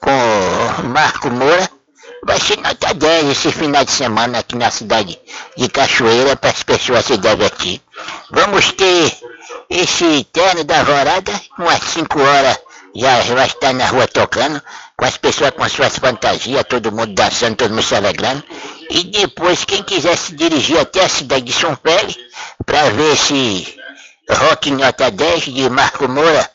[0.00, 1.77] com Marco Moura.
[2.24, 5.18] Vai ser nota 10 esse final de semana aqui na cidade
[5.56, 7.80] de Cachoeira para as pessoas se divertir.
[8.30, 9.16] Vamos ter
[9.70, 12.58] esse terno da alvorada, umas 5 horas
[12.94, 14.60] já vai estar na rua tocando,
[14.96, 18.42] com as pessoas com suas fantasias, todo mundo dançando, todo mundo se alegrando.
[18.90, 22.14] E depois, quem quiser se dirigir até a cidade de São Paulo,
[22.66, 23.78] para ver esse
[24.30, 26.50] rock nota 10 de Marco Moura,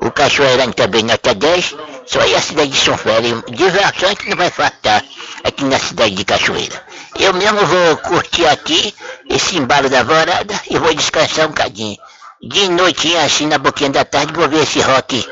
[0.00, 1.74] o Cachoeirão também nota 10,
[2.06, 3.44] só ir à cidade de São Paulo.
[3.50, 5.04] Diversão que não vai faltar
[5.44, 6.82] aqui na cidade de Cachoeira.
[7.18, 8.94] Eu mesmo vou curtir aqui
[9.28, 11.98] esse embalo da varada e vou descansar um bocadinho.
[12.40, 15.26] De noitinha assim, na boquinha da tarde, vou ver esse rock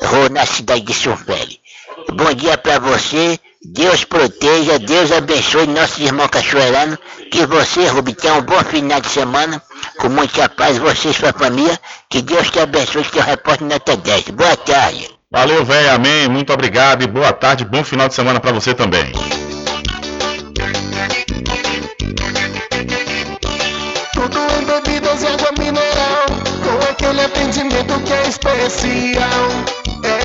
[0.00, 1.52] roll na cidade de São Paulo.
[2.14, 3.38] Bom dia para você.
[3.64, 6.98] Deus proteja, Deus abençoe nossos irmãos cachoeiranos.
[7.30, 9.60] Que você, Rubi, tenha um bom final de semana.
[9.98, 11.78] Com muita paz, você e sua família.
[12.08, 14.28] Que Deus te abençoe, que teu repórter nota 10.
[14.30, 15.10] Boa tarde.
[15.30, 16.28] Valeu, velho, amém.
[16.28, 19.12] Muito obrigado e boa tarde, bom final de semana para você também.
[24.12, 26.26] Tudo em bebidas e água mineral,
[26.62, 29.87] com aquele atendimento que é especial.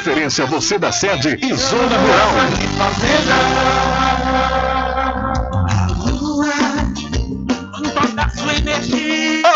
[0.00, 2.30] preferência você da sede e zona rural.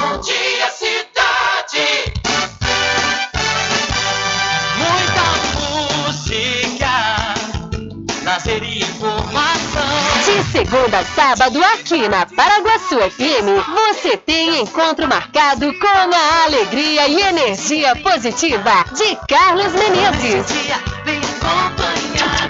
[0.00, 2.14] Bom dia, cidade.
[4.78, 5.26] Muita
[6.08, 6.92] música,
[8.24, 9.84] lazer e informação.
[10.24, 17.06] De segunda a sábado, aqui na Paraguaçu FM, você tem encontro marcado com a alegria
[17.06, 20.46] e energia positiva de Carlos Menezes.
[21.04, 22.49] Bem acompanhado.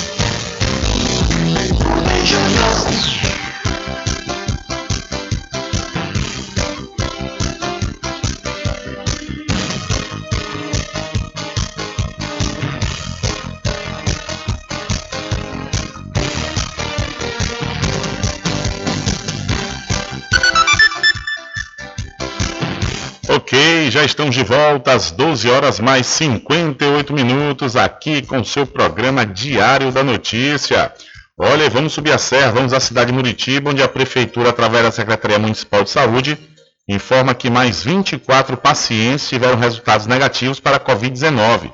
[23.33, 29.25] Ok, já estamos de volta às 12 horas mais 58 minutos aqui com seu programa
[29.25, 30.93] Diário da Notícia.
[31.43, 34.91] Olha, vamos subir a serra, vamos à cidade de Muritiba, onde a prefeitura, através da
[34.91, 36.37] Secretaria Municipal de Saúde,
[36.87, 41.73] informa que mais 24 pacientes tiveram resultados negativos para a Covid-19.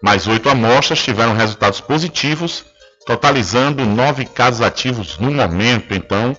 [0.00, 2.64] Mais oito amostras tiveram resultados positivos,
[3.04, 5.92] totalizando nove casos ativos no momento.
[5.92, 6.36] Então,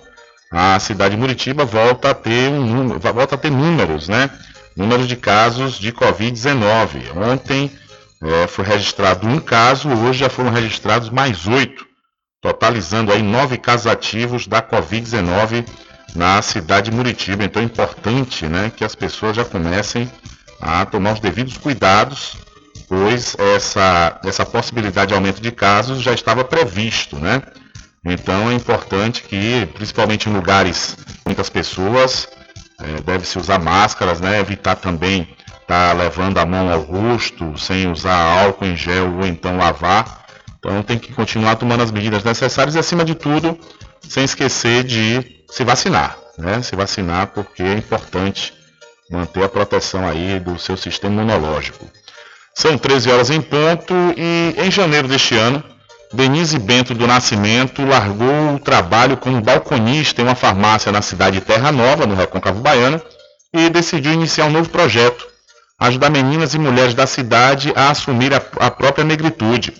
[0.50, 4.30] a cidade de Muritiba volta a ter um volta a ter números, né?
[4.74, 7.14] Números de casos de Covid-19.
[7.16, 7.70] Ontem
[8.22, 11.91] eh, foi registrado um caso, hoje já foram registrados mais oito,
[12.42, 15.64] totalizando aí nove casos ativos da Covid-19
[16.14, 17.44] na cidade de Muritiba.
[17.44, 20.10] Então é importante, né, que as pessoas já comecem
[20.60, 22.36] a tomar os devidos cuidados,
[22.88, 27.40] pois essa, essa possibilidade de aumento de casos já estava previsto, né?
[28.04, 32.28] Então é importante que, principalmente em lugares muitas pessoas,
[32.80, 34.40] é, deve-se usar máscaras, né?
[34.40, 35.28] Evitar também
[35.60, 40.21] estar tá levando a mão ao rosto sem usar álcool em gel ou então lavar.
[40.64, 43.58] Então tem que continuar tomando as medidas necessárias e, acima de tudo,
[44.08, 46.62] sem esquecer de se vacinar, né?
[46.62, 48.54] Se vacinar porque é importante
[49.10, 51.84] manter a proteção aí do seu sistema imunológico.
[52.54, 55.64] São 13 horas em ponto e em janeiro deste ano,
[56.12, 61.44] Denise Bento do Nascimento largou o trabalho como balconista em uma farmácia na cidade de
[61.44, 63.02] Terra Nova, no Recôncavo Baiano,
[63.52, 65.26] e decidiu iniciar um novo projeto,
[65.78, 69.72] ajudar meninas e mulheres da cidade a assumir a, a própria negritude.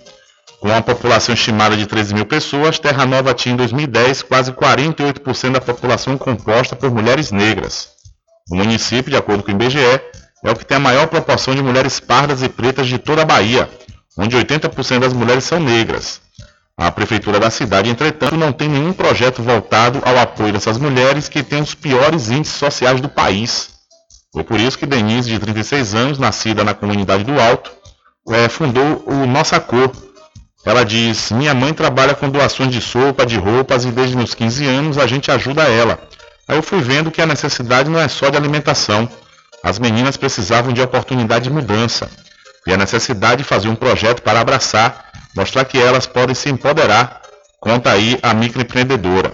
[0.62, 5.50] Com uma população estimada de 13 mil pessoas, Terra Nova tinha em 2010 quase 48%
[5.50, 7.88] da população composta por mulheres negras.
[8.48, 11.60] O município, de acordo com o IBGE, é o que tem a maior proporção de
[11.60, 13.68] mulheres pardas e pretas de toda a Bahia,
[14.16, 16.20] onde 80% das mulheres são negras.
[16.76, 21.42] A prefeitura da cidade, entretanto, não tem nenhum projeto voltado ao apoio dessas mulheres que
[21.42, 23.70] têm os piores índices sociais do país.
[24.32, 27.72] Foi por isso que Denise, de 36 anos, nascida na comunidade do Alto,
[28.30, 29.90] é, fundou o Nossa Cor.
[30.64, 34.66] Ela diz: Minha mãe trabalha com doações de sopa, de roupas e desde meus 15
[34.66, 35.98] anos a gente ajuda ela.
[36.46, 39.08] Aí eu fui vendo que a necessidade não é só de alimentação.
[39.62, 42.10] As meninas precisavam de oportunidade de mudança.
[42.66, 47.22] E a necessidade de fazer um projeto para abraçar, mostrar que elas podem se empoderar.
[47.60, 49.32] Conta aí a microempreendedora.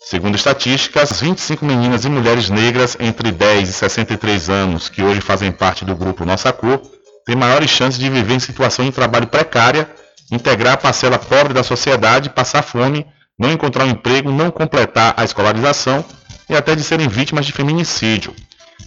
[0.00, 5.50] Segundo estatísticas, 25 meninas e mulheres negras entre 10 e 63 anos que hoje fazem
[5.50, 6.80] parte do grupo Nossa Cor
[7.26, 9.86] têm maiores chances de viver em situação de trabalho precária,
[10.30, 13.06] integrar a parcela pobre da sociedade, passar fome,
[13.38, 16.04] não encontrar um emprego, não completar a escolarização
[16.48, 18.34] e até de serem vítimas de feminicídio.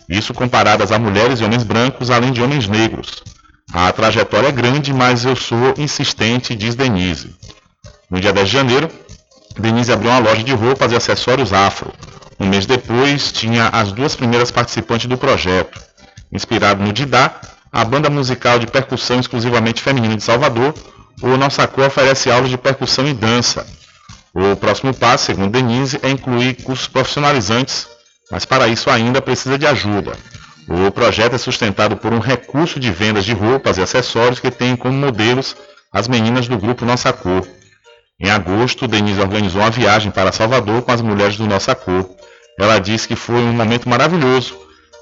[0.10, 3.24] Isso comparadas a mulheres e homens brancos, além de homens negros.
[3.74, 7.34] A trajetória é grande, mas eu sou insistente, diz Denise.
[8.10, 8.90] No dia 10 de janeiro,
[9.58, 11.94] Denise abriu uma loja de roupas e acessórios afro.
[12.38, 15.80] Um mês depois, tinha as duas primeiras participantes do projeto.
[16.32, 17.40] Inspirado no Didá,
[17.72, 20.74] a banda musical de percussão exclusivamente feminina de Salvador,
[21.22, 23.66] o Nossa Cor oferece aulas de percussão e dança.
[24.34, 27.88] O próximo passo, segundo Denise, é incluir cursos profissionalizantes,
[28.32, 30.14] mas para isso ainda precisa de ajuda.
[30.68, 34.76] O projeto é sustentado por um recurso de vendas de roupas e acessórios que tem
[34.76, 35.56] como modelos
[35.92, 37.46] as meninas do grupo Nossa Cor.
[38.20, 42.10] Em agosto, Denise organizou uma viagem para Salvador com as mulheres do Nossa Cor.
[42.58, 44.56] Ela disse que foi um momento maravilhoso.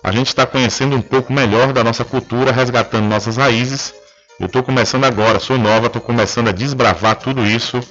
[0.04, 3.94] A gente está conhecendo um pouco melhor da nossa cultura, resgatando nossas raízes.
[4.40, 7.82] Eu estou começando agora, sou nova, estou começando a desbravar tudo isso,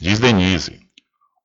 [0.00, 0.78] diz Denise.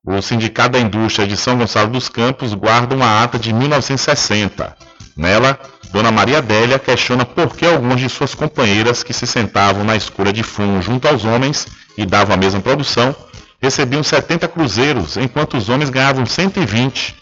[0.06, 4.78] O Sindicato da Indústria de São Gonçalo dos Campos guarda uma ata de 1960.
[5.18, 5.60] Nela,
[5.92, 10.32] Dona Maria Adélia questiona por que algumas de suas companheiras que se sentavam na escura
[10.32, 11.66] de fumo junto aos homens
[11.98, 13.16] e davam a mesma produção,
[13.60, 17.16] recebiam 70 cruzeiros, enquanto os homens ganhavam 120.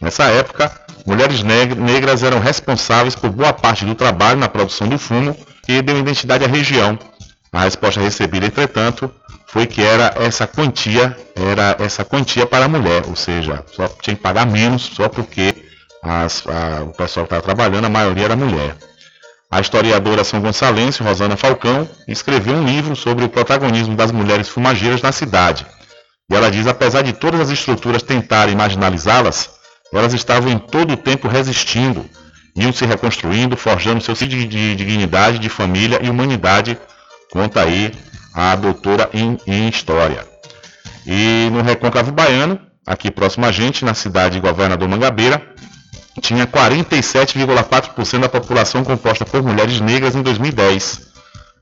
[0.00, 5.36] Nessa época, mulheres negras eram responsáveis por boa parte do trabalho na produção do fumo
[5.68, 6.98] e deu identidade à região.
[7.52, 9.10] A resposta recebida, entretanto,
[9.46, 14.16] foi que era essa quantia, era essa quantia para a mulher, ou seja, só tinha
[14.16, 15.54] que pagar menos só porque
[16.02, 18.76] as, a, o pessoal que estava trabalhando, a maioria era mulher.
[19.50, 25.00] A historiadora São Gonçalense, Rosana Falcão, escreveu um livro sobre o protagonismo das mulheres fumageiras
[25.00, 25.64] na cidade.
[26.28, 29.50] E ela diz, apesar de todas as estruturas tentarem marginalizá-las,
[29.98, 32.04] elas estavam em todo o tempo resistindo,
[32.56, 36.78] iam se reconstruindo, forjando seu sentido de dignidade, de família e humanidade,
[37.30, 37.92] conta aí
[38.34, 40.26] a doutora em, em História.
[41.06, 45.40] E no Recôncavo Baiano, aqui próximo a gente, na cidade de Governador Mangabeira,
[46.20, 51.12] tinha 47,4% da população composta por mulheres negras em 2010.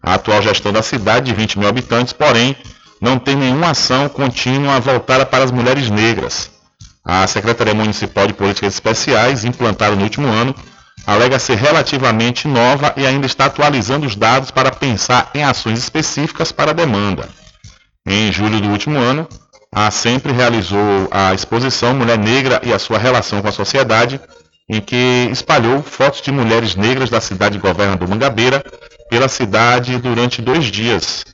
[0.02, 2.56] A atual gestão da cidade, de 20 mil habitantes, porém,
[3.00, 6.50] não tem nenhuma ação contínua voltada para as mulheres negras.
[7.04, 10.54] A Secretaria Municipal de Políticas Especiais, implantada no último ano,
[11.06, 16.52] alega ser relativamente nova e ainda está atualizando os dados para pensar em ações específicas
[16.52, 17.28] para a demanda.
[18.06, 19.28] Em julho do último ano,
[19.74, 24.20] a Sempre realizou a exposição Mulher Negra e a sua relação com a sociedade,
[24.68, 28.62] em que espalhou fotos de mulheres negras da cidade de Governador Mangabeira
[29.10, 31.24] pela cidade durante dois dias,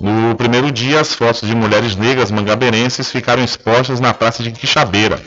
[0.00, 5.20] no primeiro dia, as fotos de mulheres negras mangabeirenses ficaram expostas na praça de Quixabeira,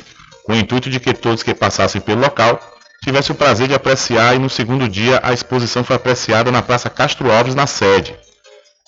[0.44, 2.60] com o intuito de que todos que passassem pelo local
[3.04, 6.90] tivessem o prazer de apreciar e no segundo dia a exposição foi apreciada na Praça
[6.90, 8.16] Castro Alves, na sede.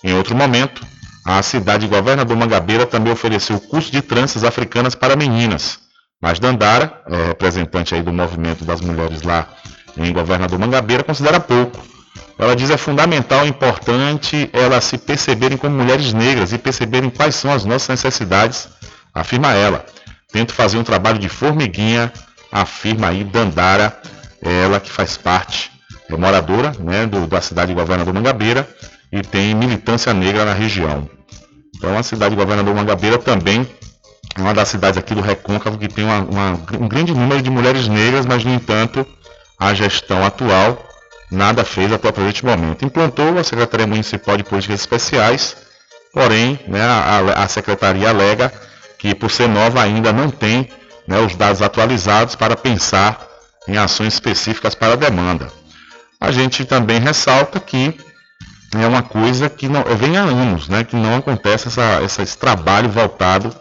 [0.04, 0.86] Em outro momento,
[1.24, 5.78] a cidade de Governador Mangabeira também ofereceu curso de tranças africanas para meninas,
[6.20, 9.48] mas Dandara, representante aí do movimento das mulheres lá
[9.96, 11.92] em Governador Mangabeira, considera pouco
[12.38, 17.52] ela diz é fundamental, importante elas se perceberem como mulheres negras e perceberem quais são
[17.52, 18.68] as nossas necessidades,
[19.14, 19.84] afirma ela.
[20.32, 22.12] Tento fazer um trabalho de formiguinha,
[22.50, 23.96] afirma aí Dandara,
[24.42, 25.70] ela que faz parte,
[26.08, 28.68] é moradora né, do, da cidade de Governador Mangabeira
[29.10, 31.08] e tem militância negra na região.
[31.76, 33.66] Então a cidade de Governador Mangabeira também
[34.36, 36.50] é uma das cidades aqui do Recôncavo que tem uma, uma,
[36.80, 39.06] um grande número de mulheres negras, mas no entanto
[39.58, 40.91] a gestão atual
[41.32, 42.84] nada fez até o presente momento.
[42.84, 45.56] Implantou a Secretaria Municipal de Políticas Especiais,
[46.12, 48.52] porém né, a, a, Secretaria alega
[48.98, 50.68] que por ser nova ainda não tem
[51.08, 53.26] né, os dados atualizados para pensar
[53.66, 55.50] em ações específicas para a demanda.
[56.20, 57.96] A gente também ressalta que
[58.78, 62.38] é uma coisa que não, vem há anos, né, que não acontece essa, essa, esse
[62.38, 63.54] trabalho voltado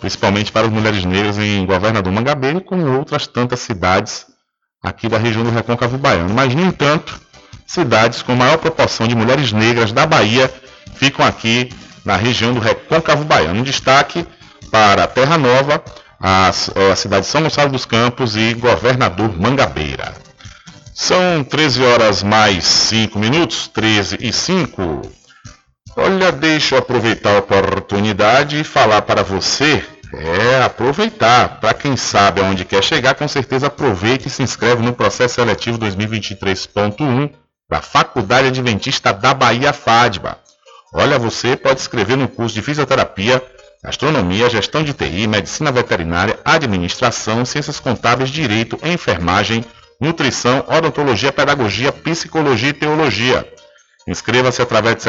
[0.00, 4.26] principalmente para as mulheres negras em Governador Mangabeira como outras tantas cidades
[4.84, 6.34] aqui da região do Recôncavo Baiano.
[6.34, 7.18] Mas, no entanto,
[7.66, 10.52] cidades com maior proporção de mulheres negras da Bahia
[10.94, 11.70] ficam aqui
[12.04, 13.60] na região do Recôncavo Baiano.
[13.60, 14.26] Um destaque
[14.70, 15.82] para Terra Nova,
[16.20, 20.12] a, é, a cidade de São Gonçalo dos Campos e Governador Mangabeira.
[20.94, 25.02] São 13 horas mais 5 minutos, 13 e 5.
[25.96, 29.82] Olha, deixa eu aproveitar a oportunidade e falar para você.
[30.18, 31.60] É, aproveitar.
[31.60, 35.78] Para quem sabe aonde quer chegar, com certeza aproveite e se inscreve no processo seletivo
[35.78, 37.30] 2023.1
[37.68, 40.38] da Faculdade Adventista da Bahia FADBA.
[40.92, 43.42] Olha, você pode escrever no curso de Fisioterapia,
[43.82, 49.64] Gastronomia, Gestão de TI, Medicina Veterinária, Administração, Ciências Contábeis, Direito, Enfermagem,
[50.00, 53.46] Nutrição, Odontologia, Pedagogia, Psicologia e Teologia.
[54.06, 55.02] Inscreva-se através de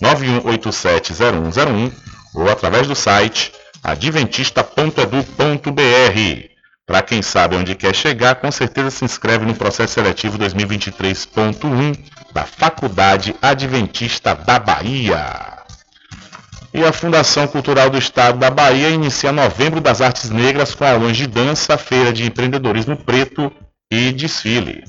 [0.00, 1.92] 759-9187-0101
[2.34, 3.52] ou através do site
[3.84, 6.54] adventista.edu.br.
[6.86, 11.98] Para quem sabe onde quer chegar, com certeza se inscreve no processo seletivo 2023.1
[12.32, 15.52] da Faculdade Adventista da Bahia.
[16.72, 21.16] E a Fundação Cultural do Estado da Bahia inicia Novembro das Artes Negras com aulões
[21.16, 23.52] de dança, feira de empreendedorismo preto
[23.90, 24.82] e desfile.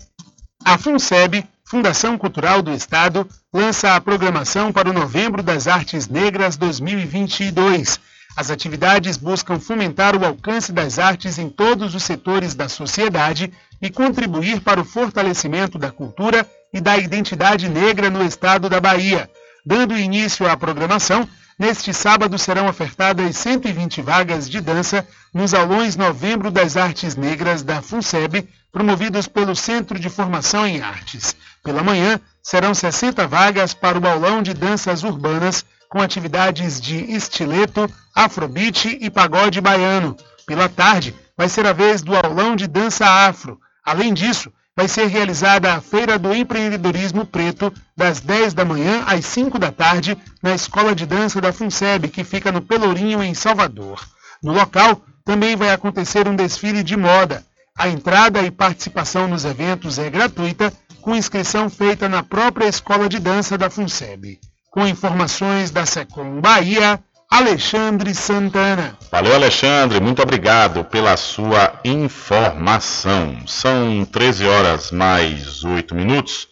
[0.63, 6.57] A FUNSEB, Fundação Cultural do Estado, lança a programação para o Novembro das Artes Negras
[6.57, 7.99] 2022
[8.35, 13.89] as atividades buscam fomentar o alcance das artes em todos os setores da sociedade e
[13.89, 19.29] contribuir para o fortalecimento da cultura e da identidade negra no estado da Bahia.
[19.65, 21.27] Dando início à programação,
[21.57, 27.81] neste sábado serão ofertadas 120 vagas de dança nos aulões Novembro das Artes Negras da
[27.81, 31.35] FUNSEB, promovidos pelo Centro de Formação em Artes.
[31.63, 35.65] Pela manhã, serão 60 vagas para o aulão de danças urbanas
[35.95, 40.17] com atividades de estileto, afrobeat e pagode baiano.
[40.45, 43.57] Pela tarde, vai ser a vez do aulão de dança afro.
[43.81, 49.25] Além disso, vai ser realizada a Feira do Empreendedorismo Preto, das 10 da manhã às
[49.25, 54.05] 5 da tarde, na Escola de Dança da FUNSEB, que fica no Pelourinho, em Salvador.
[54.43, 57.41] No local, também vai acontecer um desfile de moda.
[57.73, 63.17] A entrada e participação nos eventos é gratuita, com inscrição feita na própria Escola de
[63.17, 64.41] Dança da FUNSEB.
[64.75, 66.99] Com informações da Secom Bahia,
[67.31, 68.97] Alexandre Santana.
[69.09, 70.01] Valeu, Alexandre.
[70.01, 73.37] Muito obrigado pela sua informação.
[73.47, 76.49] São 13 horas mais 8 minutos.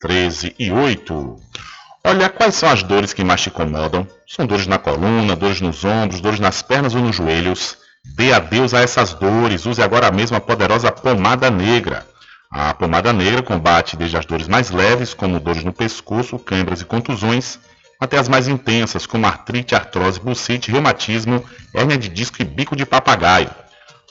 [0.00, 1.36] 13 e 8.
[2.04, 4.06] Olha, quais são as dores que mais te incomodam?
[4.24, 7.76] São dores na coluna, dores nos ombros, dores nas pernas ou nos joelhos?
[8.14, 9.66] Dê adeus a essas dores.
[9.66, 12.06] Use agora mesmo a poderosa pomada negra.
[12.56, 16.84] A pomada negra combate desde as dores mais leves, como dores no pescoço, câimbras e
[16.84, 17.58] contusões,
[18.00, 21.44] até as mais intensas, como artrite, artrose, bucite, reumatismo,
[21.74, 23.50] hérnia de disco e bico de papagaio.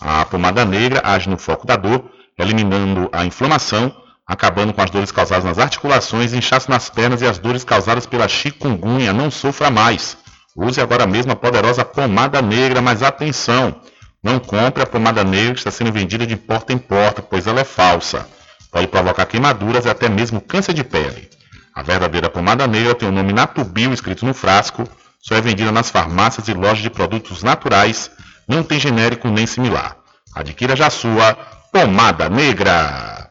[0.02, 2.04] A pomada negra age no foco da dor,
[2.38, 3.96] eliminando a inflamação,
[4.28, 8.28] acabando com as dores causadas nas articulações, inchaço nas pernas e as dores causadas pela
[8.28, 9.14] chikungunya.
[9.14, 10.18] Não sofra mais.
[10.54, 13.80] Use agora mesmo a poderosa pomada negra, mas atenção!
[14.24, 17.59] Não compre a pomada negra que está sendo vendida de porta em porta, pois ela
[17.59, 18.26] é falsa.
[18.71, 21.30] Pode provocar queimaduras e até mesmo câncer de pele.
[21.76, 24.88] A verdadeira pomada negra tem o nome Natubio escrito no frasco,
[25.21, 28.09] só é vendida nas farmácias e lojas de produtos naturais,
[28.47, 29.97] não tem genérico nem similar.
[30.34, 31.34] Adquira já sua
[31.71, 33.30] pomada negra.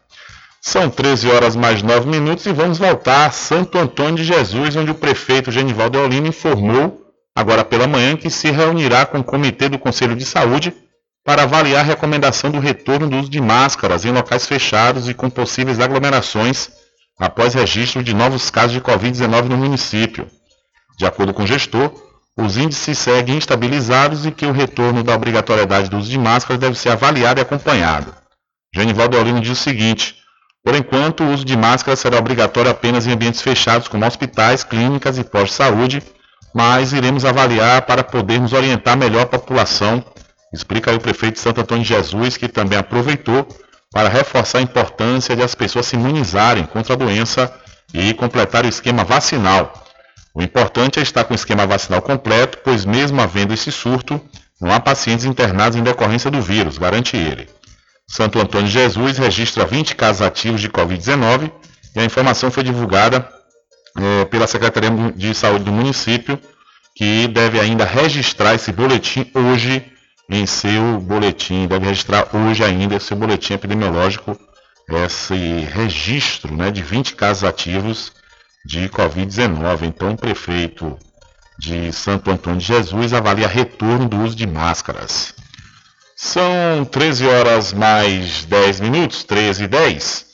[0.61, 4.91] São 13 horas mais 9 minutos e vamos voltar a Santo Antônio de Jesus, onde
[4.91, 7.03] o prefeito Genivaldo Eolino informou
[7.35, 10.73] agora pela manhã, que se reunirá com o Comitê do Conselho de Saúde
[11.25, 15.31] para avaliar a recomendação do retorno do uso de máscaras em locais fechados e com
[15.31, 16.71] possíveis aglomerações
[17.19, 20.27] após registro de novos casos de Covid-19 no município.
[20.99, 21.93] De acordo com o gestor,
[22.37, 26.77] os índices seguem estabilizados e que o retorno da obrigatoriedade do uso de máscaras deve
[26.77, 28.13] ser avaliado e acompanhado.
[28.75, 30.17] Genivaldo Olino diz o seguinte:
[30.65, 35.19] por enquanto, o uso de máscaras será obrigatório apenas em ambientes fechados como hospitais, clínicas
[35.19, 36.03] e pós-saúde
[36.55, 40.05] mas iremos avaliar para podermos orientar melhor a população.
[40.53, 43.49] Explica aí o prefeito Santo Antônio Jesus, que também aproveitou
[43.91, 47.53] para reforçar a importância de as pessoas se imunizarem contra a doença
[47.93, 49.73] e completar o esquema vacinal.
[50.35, 54.21] O importante é estar com o esquema vacinal completo, pois mesmo havendo esse surto,
[54.61, 57.49] não há pacientes internados em decorrência do vírus, garante ele.
[58.09, 61.51] Santo Antônio Jesus registra 20 casos ativos de Covid-19
[61.95, 63.29] e a informação foi divulgada
[63.99, 66.39] é, pela Secretaria de Saúde do município,
[66.95, 69.92] que deve ainda registrar esse boletim hoje
[70.33, 74.35] em seu boletim, deve registrar hoje ainda esse boletim epidemiológico,
[74.89, 75.35] esse
[75.71, 78.11] registro né, de 20 casos ativos
[78.65, 79.83] de Covid-19.
[79.83, 80.99] Então, o prefeito
[81.59, 85.35] de Santo Antônio de Jesus avalia retorno do uso de máscaras.
[86.17, 90.32] São 13 horas mais 10 minutos, 13 e 10.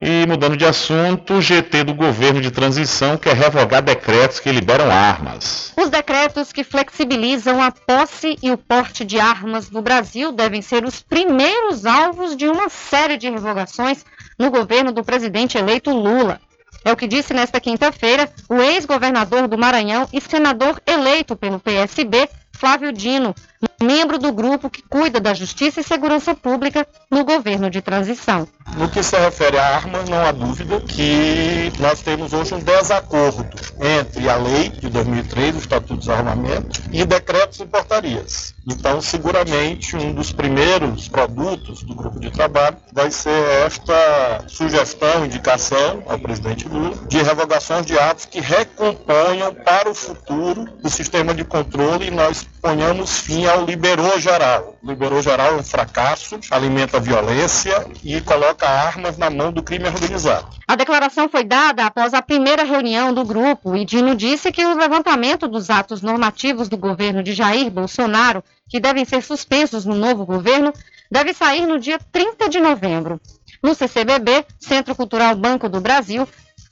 [0.00, 4.88] E mudando de assunto, o GT do governo de transição quer revogar decretos que liberam
[4.88, 5.72] armas.
[5.76, 10.84] Os decretos que flexibilizam a posse e o porte de armas no Brasil devem ser
[10.84, 14.04] os primeiros alvos de uma série de revogações
[14.38, 16.40] no governo do presidente eleito Lula.
[16.84, 22.28] É o que disse nesta quinta-feira o ex-governador do Maranhão e senador eleito pelo PSB,
[22.52, 23.34] Flávio Dino,
[23.82, 28.46] membro do grupo que cuida da Justiça e Segurança Pública no governo de transição.
[28.76, 33.46] No que se refere a armas, não há dúvida que nós temos hoje um desacordo
[33.80, 38.54] entre a lei de 2003, o Estatuto de Desarmamento, e decretos e portarias.
[38.70, 46.02] Então, seguramente, um dos primeiros produtos do grupo de trabalho vai ser esta sugestão, indicação
[46.06, 51.44] ao presidente Lula de revogações de atos que recomponham para o futuro o sistema de
[51.44, 54.76] controle e nós ponhamos fim liberou geral.
[54.82, 59.86] Liberou geral é um fracasso, alimenta a violência e coloca armas na mão do crime
[59.86, 60.46] organizado.
[60.66, 64.76] A declaração foi dada após a primeira reunião do grupo e Dino disse que o
[64.76, 70.24] levantamento dos atos normativos do governo de Jair Bolsonaro, que devem ser suspensos no novo
[70.24, 70.72] governo,
[71.10, 73.20] deve sair no dia 30 de novembro.
[73.62, 76.28] No CCBB, Centro Cultural Banco do Brasil,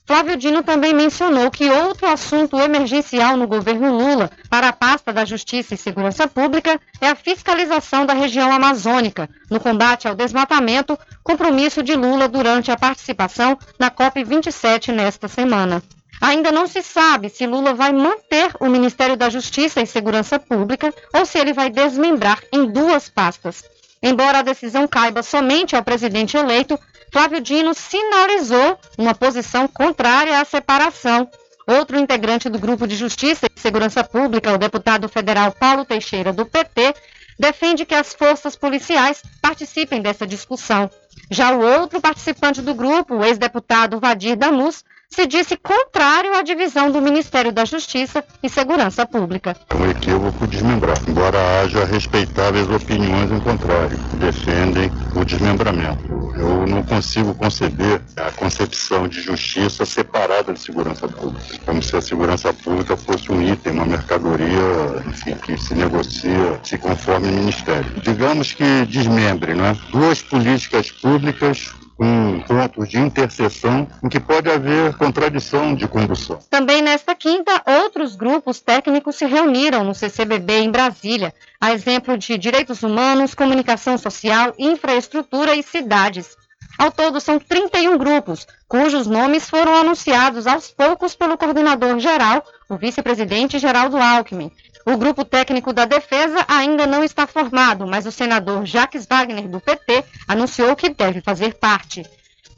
[0.07, 5.25] Flávio Dino também mencionou que outro assunto emergencial no governo Lula para a pasta da
[5.25, 11.83] Justiça e Segurança Pública é a fiscalização da região amazônica no combate ao desmatamento, compromisso
[11.83, 15.83] de Lula durante a participação na COP27 nesta semana.
[16.21, 20.95] Ainda não se sabe se Lula vai manter o Ministério da Justiça e Segurança Pública
[21.13, 23.65] ou se ele vai desmembrar em duas pastas.
[24.03, 26.79] Embora a decisão caiba somente ao presidente eleito,
[27.13, 31.29] Flávio Dino sinalizou uma posição contrária à separação.
[31.67, 36.47] Outro integrante do Grupo de Justiça e Segurança Pública, o deputado federal Paulo Teixeira, do
[36.47, 36.95] PT,
[37.39, 40.91] defende que as forças policiais participem dessa discussão.
[41.31, 46.91] Já o outro participante do grupo, o ex-deputado Vadir Damus, se disse contrário à divisão
[46.91, 49.57] do Ministério da Justiça e Segurança Pública.
[49.71, 56.05] É um equívoco desmembrar, embora haja respeitáveis opiniões em contrário, defendem o desmembramento.
[56.37, 62.03] Eu não consigo conceber a concepção de justiça separada de segurança pública, como se a
[62.03, 67.91] segurança pública fosse um item, uma mercadoria, enfim, que se negocia se conforme o ministério.
[68.03, 69.77] Digamos que desmembre, né?
[69.91, 76.39] Duas políticas públicas com pontos de interseção em que pode haver contradição de condução.
[76.51, 82.37] Também nesta quinta, outros grupos técnicos se reuniram no CCBB em Brasília, a exemplo de
[82.37, 86.37] direitos humanos, comunicação social, infraestrutura e cidades.
[86.79, 92.77] Ao todo, são 31 grupos, cujos nomes foram anunciados aos poucos pelo coordenador geral, o
[92.77, 94.51] vice-presidente Geraldo Alckmin,
[94.87, 99.61] o grupo técnico da defesa ainda não está formado, mas o senador Jacques Wagner, do
[99.61, 102.07] PT, anunciou que deve fazer parte.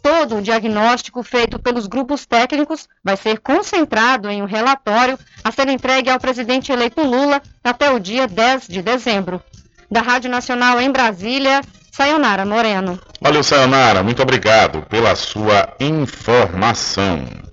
[0.03, 5.69] Todo o diagnóstico feito pelos grupos técnicos vai ser concentrado em um relatório a ser
[5.69, 9.43] entregue ao presidente eleito Lula até o dia 10 de dezembro.
[9.91, 13.01] Da Rádio Nacional em Brasília, Sayonara Moreno.
[13.23, 14.03] Valeu, Sayonara.
[14.03, 17.48] Muito obrigado pela sua informação.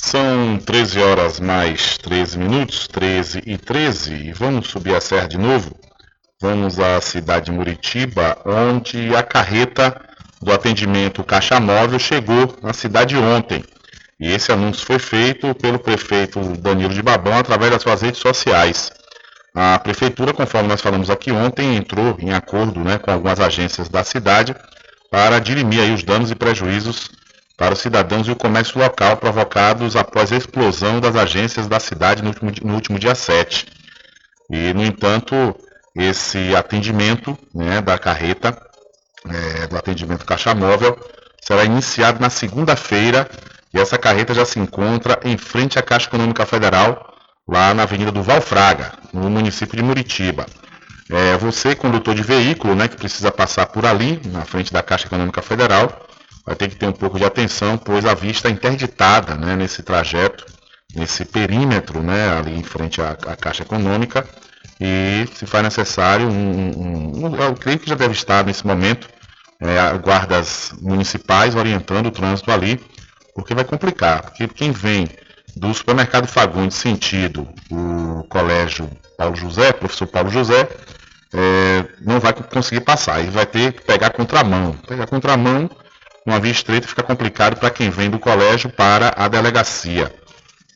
[0.00, 5.36] São 13 horas mais 13 minutos, 13 e 13, e vamos subir a serra de
[5.36, 5.76] novo.
[6.40, 10.00] Vamos à cidade de Muritiba, onde a carreta
[10.40, 13.62] do atendimento Caixa Móvel chegou na cidade ontem.
[14.20, 18.90] E esse anúncio foi feito pelo prefeito Danilo de Babão através das suas redes sociais.
[19.54, 24.04] A prefeitura, conforme nós falamos aqui ontem, entrou em acordo né, com algumas agências da
[24.04, 24.54] cidade
[25.10, 27.17] para dirimir os danos e prejuízos
[27.58, 32.22] para os cidadãos e o comércio local provocados após a explosão das agências da cidade
[32.22, 33.66] no último, no último dia 7.
[34.48, 35.34] E, no entanto,
[35.94, 38.56] esse atendimento né, da carreta,
[39.28, 40.96] é, do atendimento caixa móvel,
[41.42, 43.28] será iniciado na segunda-feira
[43.74, 47.12] e essa carreta já se encontra em frente à Caixa Econômica Federal,
[47.46, 50.46] lá na Avenida do Valfraga, no município de Muritiba.
[51.10, 55.06] É, você, condutor de veículo, né, que precisa passar por ali, na frente da Caixa
[55.06, 56.07] Econômica Federal,
[56.48, 59.82] vai ter que ter um pouco de atenção, pois a vista é interditada né, nesse
[59.82, 60.46] trajeto,
[60.96, 64.26] nesse perímetro né, ali em frente à, à Caixa Econômica.
[64.80, 69.08] E se faz necessário, um, um, um, eu creio que já deve estar nesse momento,
[69.60, 72.80] é, guardas municipais orientando o trânsito ali,
[73.34, 74.22] porque vai complicar.
[74.22, 75.06] Porque quem vem
[75.54, 78.88] do supermercado Fagundes sentido o colégio
[79.18, 80.66] Paulo José, professor Paulo José,
[81.34, 83.20] é, não vai conseguir passar.
[83.20, 84.72] Ele vai ter que pegar contramão.
[84.86, 85.68] Pegar contramão
[86.28, 90.12] uma via estreita fica complicado para quem vem do colégio para a delegacia.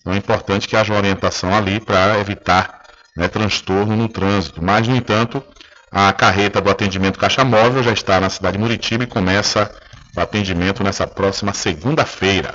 [0.00, 2.82] Então é importante que haja uma orientação ali para evitar
[3.16, 4.62] né, transtorno no trânsito.
[4.62, 5.42] Mas, no entanto,
[5.90, 9.70] a carreta do atendimento Caixa Móvel já está na cidade de Muritiba e começa
[10.16, 12.54] o atendimento nessa próxima segunda-feira.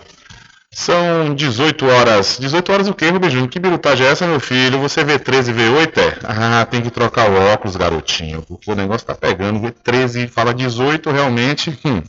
[0.71, 2.37] São 18 horas.
[2.39, 4.79] 18 horas o quê, Rubem Que birutagem é essa, meu filho?
[4.79, 6.17] Você vê 13 e vê 8, é?
[6.23, 8.43] Ah, tem que trocar o óculos, garotinho.
[8.65, 9.59] O negócio tá pegando.
[9.59, 11.79] Vê 13 e fala 18, realmente.
[11.85, 12.03] Hum.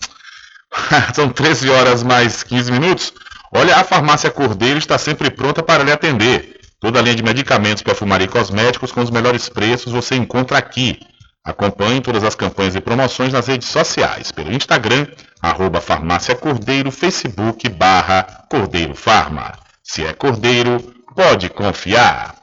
[1.15, 3.13] São 13 horas mais 15 minutos.
[3.53, 6.59] Olha, a farmácia Cordeiro está sempre pronta para lhe atender.
[6.81, 10.99] Toda a linha de medicamentos, perfumaria e cosméticos com os melhores preços você encontra aqui.
[11.45, 15.07] Acompanhe todas as campanhas e promoções nas redes sociais, pelo Instagram,
[15.41, 19.55] arroba farmácia Cordeiro, Facebook, barra Cordeiro Farma.
[19.83, 20.79] Se é Cordeiro,
[21.17, 22.35] pode confiar.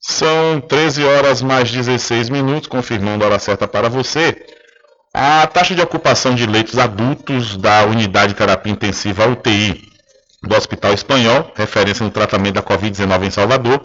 [0.00, 4.36] São 13 horas mais 16 minutos, confirmando a hora certa para você.
[5.20, 9.90] A taxa de ocupação de leitos adultos da unidade de terapia intensiva UTI
[10.44, 13.82] do Hospital Espanhol, referência no tratamento da Covid-19 em Salvador,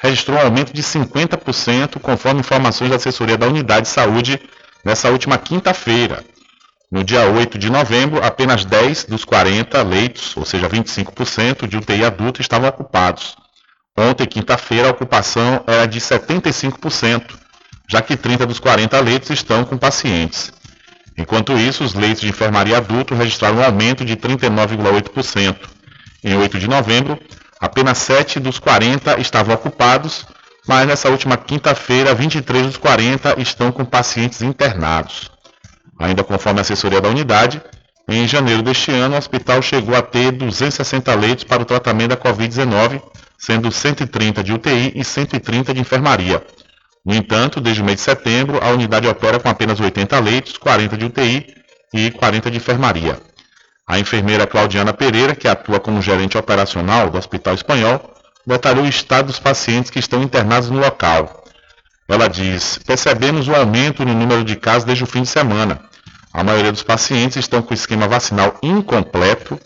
[0.00, 4.40] registrou um aumento de 50%, conforme informações da assessoria da Unidade de Saúde
[4.84, 6.24] nessa última quinta-feira.
[6.88, 12.04] No dia 8 de novembro, apenas 10 dos 40 leitos, ou seja, 25% de UTI
[12.04, 13.34] adulto estavam ocupados.
[13.98, 17.34] Ontem, quinta-feira, a ocupação era de 75%,
[17.90, 20.54] já que 30 dos 40 leitos estão com pacientes.
[21.16, 25.56] Enquanto isso, os leitos de enfermaria adulto registraram um aumento de 39,8%.
[26.22, 27.18] Em 8 de novembro,
[27.60, 30.26] apenas 7 dos 40 estavam ocupados,
[30.68, 35.30] mas nessa última quinta-feira, 23 dos 40 estão com pacientes internados.
[35.98, 37.62] Ainda conforme a assessoria da unidade,
[38.08, 42.16] em janeiro deste ano, o hospital chegou a ter 260 leitos para o tratamento da
[42.16, 43.02] Covid-19,
[43.38, 46.44] sendo 130 de UTI e 130 de enfermaria.
[47.06, 50.96] No entanto, desde o mês de setembro, a unidade opera com apenas 80 leitos, 40
[50.96, 51.54] de UTI
[51.94, 53.16] e 40 de enfermaria.
[53.86, 58.12] A enfermeira Claudiana Pereira, que atua como gerente operacional do Hospital Espanhol,
[58.44, 61.44] detalhou o estado dos pacientes que estão internados no local.
[62.08, 65.80] Ela diz: percebemos o aumento no número de casos desde o fim de semana.
[66.32, 69.60] A maioria dos pacientes estão com o esquema vacinal incompleto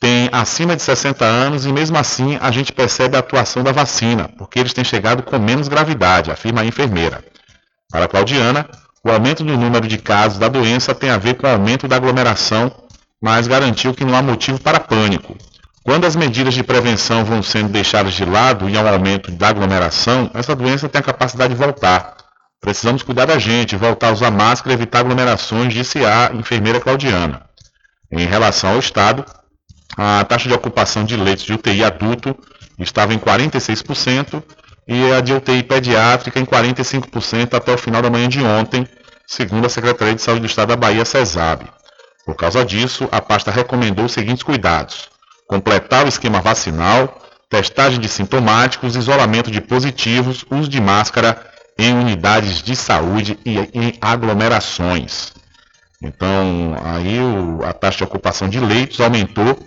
[0.00, 4.28] têm acima de 60 anos e mesmo assim a gente percebe a atuação da vacina,
[4.36, 7.24] porque eles têm chegado com menos gravidade, afirma a enfermeira.
[7.90, 8.68] Para Claudiana,
[9.04, 11.96] o aumento do número de casos da doença tem a ver com o aumento da
[11.96, 12.72] aglomeração,
[13.22, 15.36] mas garantiu que não há motivo para pânico.
[15.84, 19.48] Quando as medidas de prevenção vão sendo deixadas de lado e há um aumento da
[19.48, 22.16] aglomeração, essa doença tem a capacidade de voltar.
[22.58, 27.42] Precisamos cuidar da gente, voltar a usar máscara evitar aglomerações, disse a enfermeira Claudiana.
[28.10, 29.22] Em relação ao Estado,
[29.96, 32.36] a taxa de ocupação de leitos de UTI adulto
[32.78, 34.42] estava em 46%
[34.86, 38.86] e a de UTI pediátrica em 45% até o final da manhã de ontem,
[39.26, 41.66] segundo a Secretaria de Saúde do Estado da Bahia, CESAB.
[42.26, 45.08] Por causa disso, a pasta recomendou os seguintes cuidados:
[45.46, 51.40] completar o esquema vacinal, testagem de sintomáticos, isolamento de positivos, uso de máscara
[51.78, 55.32] em unidades de saúde e em aglomerações.
[56.02, 57.18] Então, aí
[57.66, 59.58] a taxa de ocupação de leitos aumentou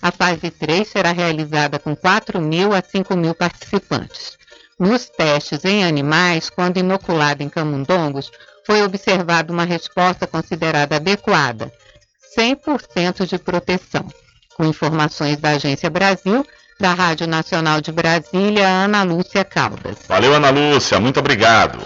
[0.00, 4.38] a fase 3 será realizada com 4 mil a 5 mil participantes.
[4.78, 8.30] Nos testes em animais, quando inoculado em camundongos,
[8.64, 11.72] foi observada uma resposta considerada adequada,
[12.38, 14.06] 100% de proteção.
[14.56, 16.46] Com informações da Agência Brasil,
[16.80, 19.98] da Rádio Nacional de Brasília, Ana Lúcia Caldas.
[20.08, 21.78] Valeu, Ana Lúcia, muito obrigado.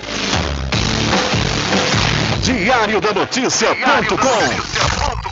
[2.43, 5.14] Diário da Notícia.com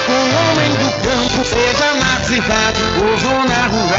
[0.00, 3.91] com o homem do campo, seja na cidade ou zona rural.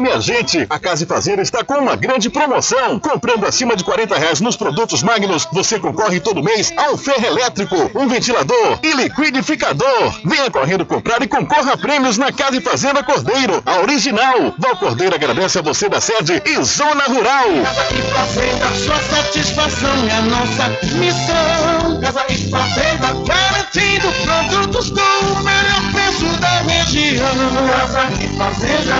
[0.00, 0.66] Minha gente!
[0.70, 2.98] A Casa e Fazenda está com uma grande promoção.
[2.98, 7.26] Comprando acima de 40 reais nos produtos Magnus, você concorre todo mês a um ferro
[7.26, 10.20] elétrico, um ventilador e liquidificador.
[10.24, 14.54] Venha correndo comprar e concorra a prêmios na Casa e Fazenda Cordeiro, a original.
[14.58, 17.48] Val Cordeiro agradece a você da sede e Zona Rural.
[17.62, 22.00] Casa e Fazenda, sua satisfação é nossa missão.
[22.00, 27.26] Casa e Fazenda, garantindo produtos com o melhor preço da região.
[27.68, 28.94] Casa e Fazenda.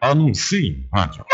[0.00, 1.24] Anuncie rádio.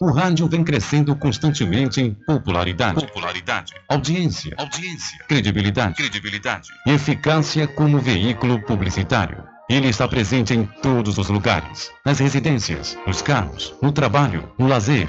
[0.00, 8.00] O rádio vem crescendo constantemente em popularidade, popularidade, audiência, audiência, credibilidade, credibilidade e eficácia como
[8.00, 9.44] veículo publicitário.
[9.70, 15.08] Ele está presente em todos os lugares, nas residências, nos carros, no trabalho, no lazer.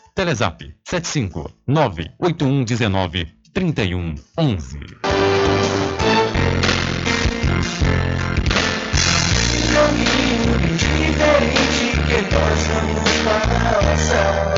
[1.67, 4.79] 98119 3111.
[9.73, 14.55] caminho diferente que nós vamos passar.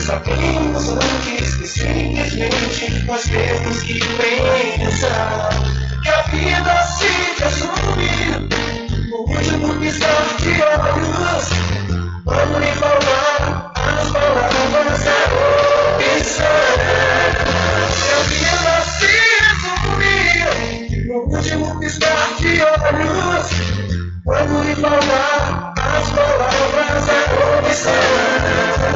[0.00, 3.98] Sabemos antes que simplesmente nós temos que
[6.02, 7.06] que a vida se
[9.16, 11.48] no último piscar de olhos.
[12.24, 15.24] Quando lhe falar as palavras é
[16.18, 16.76] opção.
[17.96, 23.46] Que a vida se resume no último piscar de olhos.
[24.24, 27.20] Quando lhe falar as palavras é
[27.58, 28.95] opção.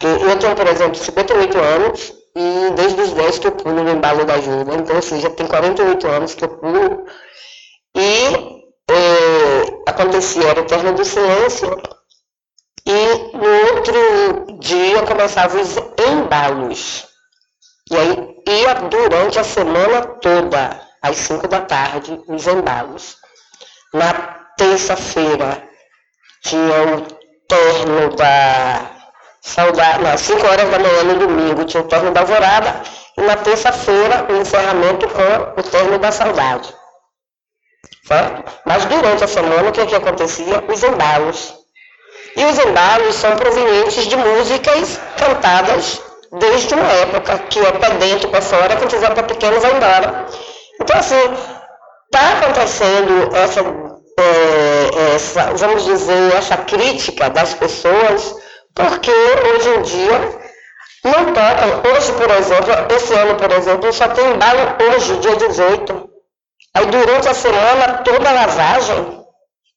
[0.00, 4.24] Eu tenho, por exemplo, 58 anos e desde os 10 que eu pulo no embalo
[4.24, 7.04] da ajuda, então, ou seja, tem 48 anos que eu pulo
[7.94, 11.70] e é, acontecia, o termo do silêncio
[12.86, 17.06] e no outro dia começavam os embalos.
[17.90, 23.16] E aí ia durante a semana toda, às 5 da tarde, os embalos.
[23.92, 24.12] Na
[24.56, 25.69] terça-feira
[26.42, 27.06] tinha o
[27.48, 28.90] torno da
[29.40, 32.82] saudade, às 5 horas da manhã no domingo tinha o torno da alvorada
[33.16, 36.74] e na terça-feira o encerramento com o torno da saudade.
[38.06, 38.52] Certo?
[38.64, 40.64] Mas durante a semana o que, que acontecia?
[40.68, 41.54] Os embalos.
[42.36, 46.00] E os embalos são provenientes de músicas cantadas
[46.38, 50.26] desde uma época que é para dentro, para fora, quem quiser para pequeno vai embora.
[50.80, 51.34] Então assim,
[52.06, 53.62] está acontecendo essa
[54.22, 58.34] é, essa, vamos dizer, essa crítica das pessoas,
[58.74, 60.40] porque hoje em dia
[61.04, 61.92] não tocam.
[61.92, 64.60] Hoje, por exemplo, esse ano, por exemplo, só tem embalo
[64.94, 66.10] hoje, dia 18.
[66.74, 69.24] Aí durante a semana, toda a lavagem,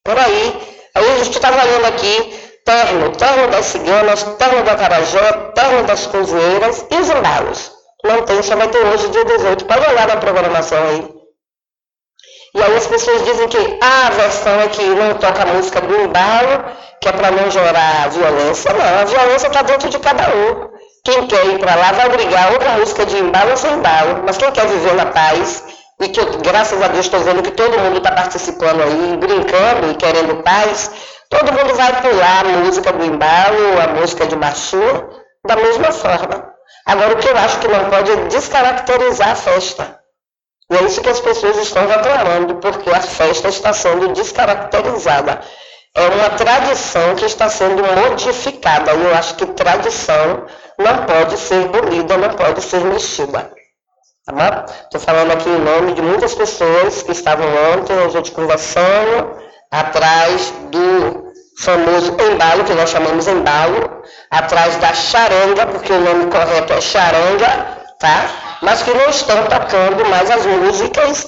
[0.04, 0.78] por aí.
[0.96, 6.06] Aí a gente está valendo aqui terno, terno das ciganas, terno da Carajé, terno das
[6.08, 7.72] cozinheiras e os embalos.
[8.04, 9.66] Não tem, só vai ter hoje, dia 18.
[9.66, 11.13] Pode olhar na programação aí.
[12.56, 15.96] E aí as pessoas dizem que ah, a versão é que não toca música do
[15.96, 16.66] embalo,
[17.02, 18.72] que é para não gerar violência.
[18.72, 20.70] Não, a violência está dentro de cada um.
[21.04, 24.24] Quem quer ir para lá vai brigar outra música de embalo sem embalo.
[24.24, 25.64] Mas quem quer viver na paz,
[26.00, 29.90] e que eu, graças a Deus estou vendo que todo mundo está participando aí, brincando
[29.92, 30.92] e querendo paz,
[31.30, 35.10] todo mundo vai pular a música do embalo, a música de machu,
[35.44, 36.54] da mesma forma.
[36.86, 40.03] Agora o que eu acho que não pode é descaracterizar a festa.
[40.74, 45.40] E é isso que as pessoas estão reclamando, porque a festa está sendo descaracterizada.
[45.94, 48.92] É uma tradição que está sendo modificada.
[48.94, 50.48] E eu acho que tradição
[50.80, 53.52] não pode ser bonita, não pode ser mexida.
[54.26, 59.38] Tá Estou falando aqui em nome de muitas pessoas que estavam ontem, a gente conversando,
[59.70, 64.02] atrás do famoso embalo, que nós chamamos embalo,
[64.32, 68.58] atrás da charanga, porque o nome correto é charanga, tá?
[68.62, 71.26] mas que não estão tocando mais as músicas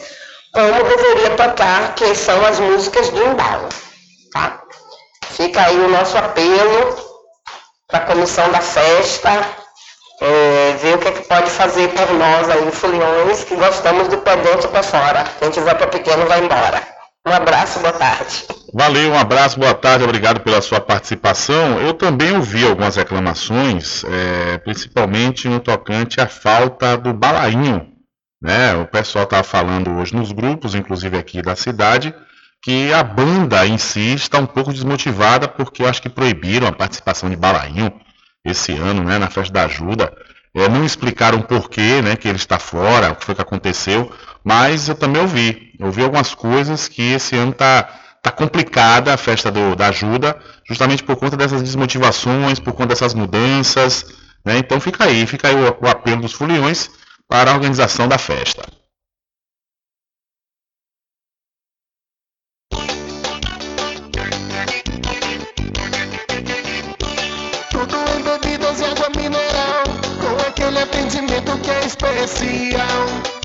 [0.51, 3.69] como deveria tocar, que são as músicas do embalo.
[4.33, 4.61] Tá?
[5.29, 6.97] Fica aí o nosso apelo
[7.87, 9.31] para a comissão da festa,
[10.21, 14.17] é, ver o que, é que pode fazer por nós aí, foliões, que gostamos do
[14.19, 15.25] pé dentro para fora.
[15.39, 16.94] Quem tiver para pequeno vai embora.
[17.27, 18.45] Um abraço, boa tarde.
[18.71, 21.79] Valeu, um abraço, boa tarde, obrigado pela sua participação.
[21.79, 27.87] Eu também ouvi algumas reclamações, é, principalmente no tocante à falta do balainho.
[28.39, 28.75] Né?
[28.75, 32.13] O pessoal estava falando hoje nos grupos, inclusive aqui da cidade,
[32.61, 36.71] que a banda em si está um pouco desmotivada porque eu acho que proibiram a
[36.71, 37.91] participação de balainho
[38.45, 40.13] esse ano, né, na festa da ajuda.
[40.55, 44.11] É, não explicaram por quê, né, que ele está fora, o que foi que aconteceu,
[44.43, 45.64] mas eu também ouvi.
[45.79, 47.83] Eu ouvi algumas coisas que esse ano está
[48.21, 50.37] tá complicada a festa do, da ajuda,
[50.67, 54.05] justamente por conta dessas desmotivações, por conta dessas mudanças.
[54.43, 54.57] Né?
[54.57, 56.89] Então fica aí, fica aí o, o apelo dos foliões
[57.27, 58.63] para a organização da festa.
[71.67, 73.44] É especial.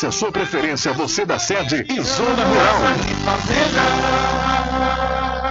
[0.05, 2.75] a sua preferência, você da sede e zona rural.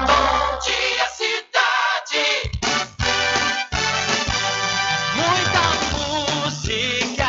[0.06, 2.50] Bom dia, cidade.
[5.14, 5.60] Muita
[6.46, 7.28] música,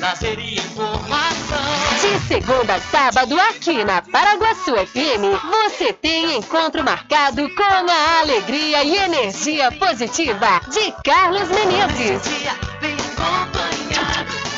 [0.00, 1.58] lazer e informação.
[2.00, 8.84] De segunda a sábado, aqui na Paraguaçu FM, você tem encontro marcado com a alegria
[8.84, 12.22] e energia positiva de Carlos Menezes.
[12.80, 13.48] Vem acompanhar.
[13.52, 13.67] Bom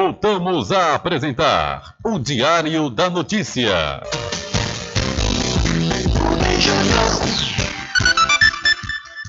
[0.00, 4.00] Voltamos a apresentar o Diário da Notícia.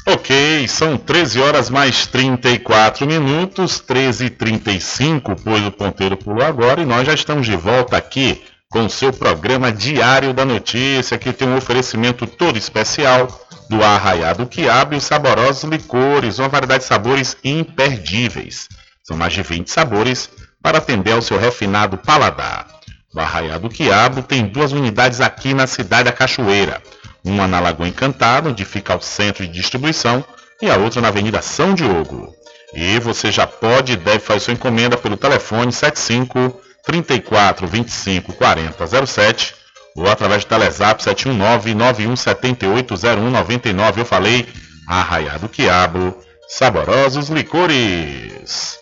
[0.06, 6.82] Ok, são 13 horas mais 34 minutos, 13 e 35 pois o ponteiro pulou agora
[6.82, 8.40] e nós já estamos de volta aqui
[8.70, 13.28] com o seu programa Diário da Notícia, que tem um oferecimento todo especial
[13.72, 18.68] do Arraiado Quiabo e os saborosos licores, uma variedade de sabores imperdíveis.
[19.02, 20.30] São mais de 20 sabores
[20.61, 22.68] para atender ao seu refinado paladar.
[23.14, 26.81] O Arraiado Quiabo tem duas unidades aqui na cidade da Cachoeira.
[27.23, 30.23] Uma na Lagoa Encantada, onde fica o centro de distribuição,
[30.61, 32.34] e a outra na Avenida São Diogo.
[32.73, 39.06] E você já pode e deve fazer sua encomenda pelo telefone 75 34 25 40
[39.07, 39.56] 07
[39.95, 44.02] ou através do Telezap 719 9178 0199.
[44.02, 44.48] Eu falei
[44.88, 46.15] Arraiado Quiabo,
[46.48, 48.78] saborosos licores.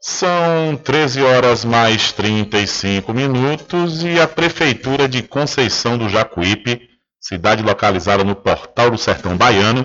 [0.00, 6.82] São 13 horas mais 35 minutos e a Prefeitura de Conceição do Jacuípe,
[7.20, 9.84] cidade localizada no Portal do Sertão Baiano,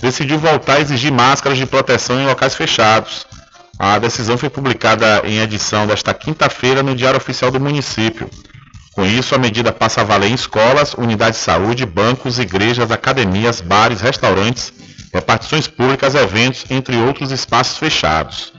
[0.00, 3.26] decidiu voltar a exigir máscaras de proteção em locais fechados.
[3.78, 8.28] A decisão foi publicada em edição desta quinta-feira no Diário Oficial do município.
[8.92, 13.62] Com isso, a medida passa a valer em escolas, unidades de saúde, bancos, igrejas, academias,
[13.62, 14.72] bares, restaurantes,
[15.12, 18.53] repartições públicas, eventos, entre outros espaços fechados.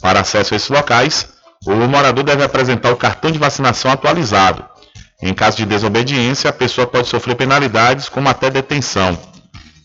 [0.00, 1.28] Para acesso a esses locais,
[1.64, 4.64] o morador deve apresentar o cartão de vacinação atualizado.
[5.22, 9.18] Em caso de desobediência, a pessoa pode sofrer penalidades, como até detenção.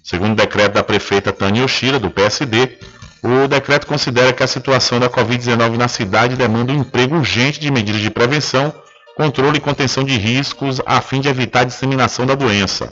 [0.03, 2.77] Segundo o decreto da prefeita Tânia Yoshida, do PSD,
[3.23, 7.69] o decreto considera que a situação da Covid-19 na cidade demanda um emprego urgente de
[7.69, 8.73] medidas de prevenção,
[9.15, 12.91] controle e contenção de riscos a fim de evitar a disseminação da doença.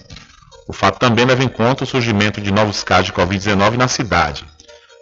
[0.67, 4.45] O fato também leva em conta o surgimento de novos casos de Covid-19 na cidade.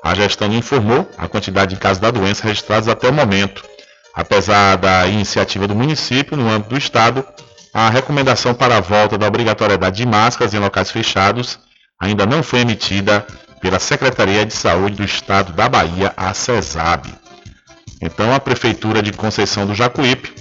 [0.06, 3.66] A gestão informou a quantidade de casos da doença registrados até o momento.
[4.14, 7.26] Apesar da iniciativa do município, no âmbito do Estado,
[7.74, 11.58] a recomendação para a volta da obrigatoriedade de máscaras em locais fechados
[12.00, 13.26] ainda não foi emitida
[13.60, 17.12] pela Secretaria de Saúde do Estado da Bahia, a CESAB.
[18.00, 20.36] Então, a Prefeitura de Conceição do Jacuípe,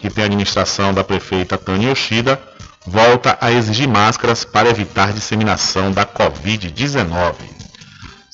[0.00, 2.40] que tem a administração da prefeita Tânia Yoshida,
[2.86, 7.63] volta a exigir máscaras para evitar disseminação da Covid-19.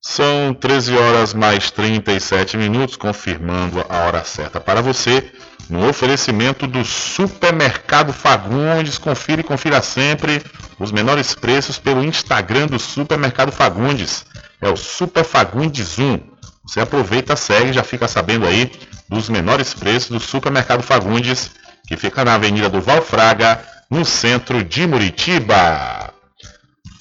[0.00, 5.32] São 13 horas mais 37 minutos, confirmando a hora certa para você.
[5.70, 8.98] No oferecimento do Supermercado Fagundes.
[8.98, 10.42] Confira e confira sempre
[10.78, 14.26] os menores preços pelo Instagram do Supermercado Fagundes.
[14.60, 16.33] É o Super Fagundes 1.
[16.66, 18.70] Você aproveita, segue já fica sabendo aí
[19.08, 21.50] dos menores preços do Supermercado Fagundes,
[21.86, 23.60] que fica na Avenida do Valfraga,
[23.90, 26.12] no centro de Muritiba.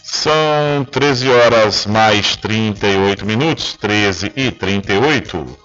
[0.04, 5.58] São 13 horas mais 38 minutos, 13 e 38.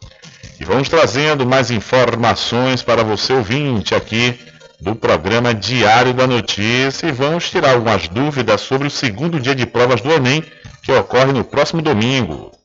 [0.61, 4.39] E vamos trazendo mais informações para você ouvinte aqui
[4.81, 9.67] do programa Diário da Notícia e vamos tirar algumas dúvidas sobre o segundo dia de
[9.67, 10.43] provas do Enem,
[10.83, 12.58] que ocorre no próximo domingo.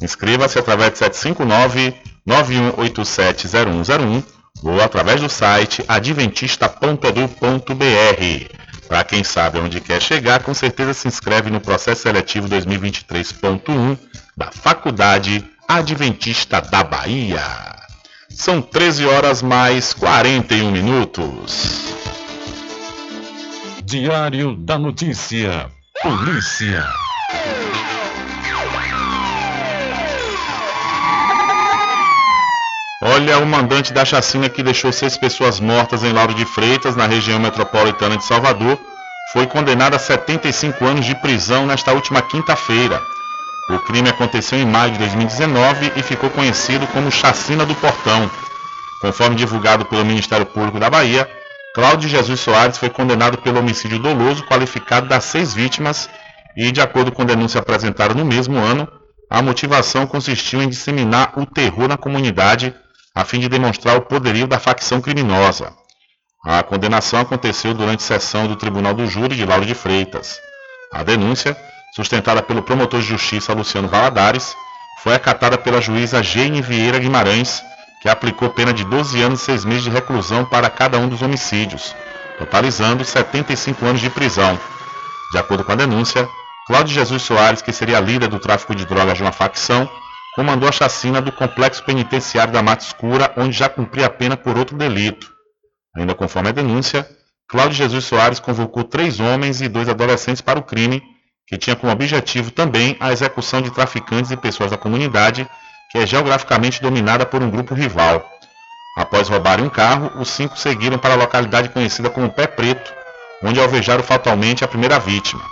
[0.00, 1.94] Inscreva-se através de 759
[2.26, 4.22] 91870101
[4.62, 8.56] ou através do site adventista.edu.br.
[8.88, 13.98] Para quem sabe onde quer chegar, com certeza se inscreve no processo seletivo 2023.1
[14.36, 17.42] da Faculdade Adventista da Bahia.
[18.30, 21.80] São 13 horas mais 41 minutos.
[23.92, 25.70] Diário da Notícia.
[26.02, 26.82] Polícia.
[33.02, 37.06] Olha, o mandante da chacina que deixou seis pessoas mortas em Lauro de Freitas, na
[37.06, 38.80] região metropolitana de Salvador,
[39.34, 42.98] foi condenado a 75 anos de prisão nesta última quinta-feira.
[43.68, 48.30] O crime aconteceu em maio de 2019 e ficou conhecido como Chacina do Portão.
[49.02, 51.28] Conforme divulgado pelo Ministério Público da Bahia,
[51.74, 56.08] Cláudio Jesus Soares foi condenado pelo homicídio doloso qualificado das seis vítimas
[56.54, 58.86] e, de acordo com denúncia apresentada no mesmo ano,
[59.30, 62.74] a motivação consistiu em disseminar o terror na comunidade
[63.14, 65.72] a fim de demonstrar o poderio da facção criminosa.
[66.44, 70.38] A condenação aconteceu durante sessão do Tribunal do Júri de Lauro de Freitas.
[70.92, 71.56] A denúncia,
[71.94, 74.54] sustentada pelo promotor de justiça Luciano Valadares,
[75.02, 77.62] foi acatada pela juíza Jane Vieira Guimarães,
[78.02, 81.22] que aplicou pena de 12 anos e 6 meses de reclusão para cada um dos
[81.22, 81.94] homicídios,
[82.36, 84.58] totalizando 75 anos de prisão.
[85.30, 86.28] De acordo com a denúncia,
[86.66, 89.88] Cláudio Jesus Soares, que seria líder do tráfico de drogas de uma facção,
[90.34, 94.58] comandou a chacina do complexo penitenciário da Mata Escura, onde já cumpria a pena por
[94.58, 95.30] outro delito.
[95.96, 97.08] Ainda conforme a denúncia,
[97.48, 101.00] Cláudio Jesus Soares convocou três homens e dois adolescentes para o crime,
[101.46, 105.48] que tinha como objetivo também a execução de traficantes e pessoas da comunidade,
[105.92, 108.26] que é geograficamente dominada por um grupo rival.
[108.96, 112.92] Após roubarem um carro, os cinco seguiram para a localidade conhecida como Pé Preto,
[113.42, 115.42] onde alvejaram fatalmente a primeira vítima.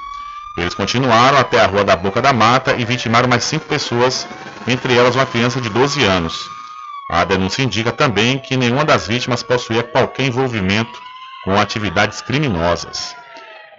[0.57, 4.27] Eles continuaram até a Rua da Boca da Mata e vitimaram mais cinco pessoas,
[4.67, 6.35] entre elas uma criança de 12 anos.
[7.11, 10.99] A denúncia indica também que nenhuma das vítimas possuía qualquer envolvimento
[11.45, 13.15] com atividades criminosas.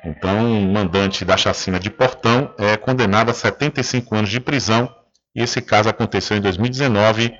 [0.04, 4.90] Então, o mandante da chacina de Portão é condenado a 75 anos de prisão
[5.36, 7.34] e esse caso aconteceu em 2019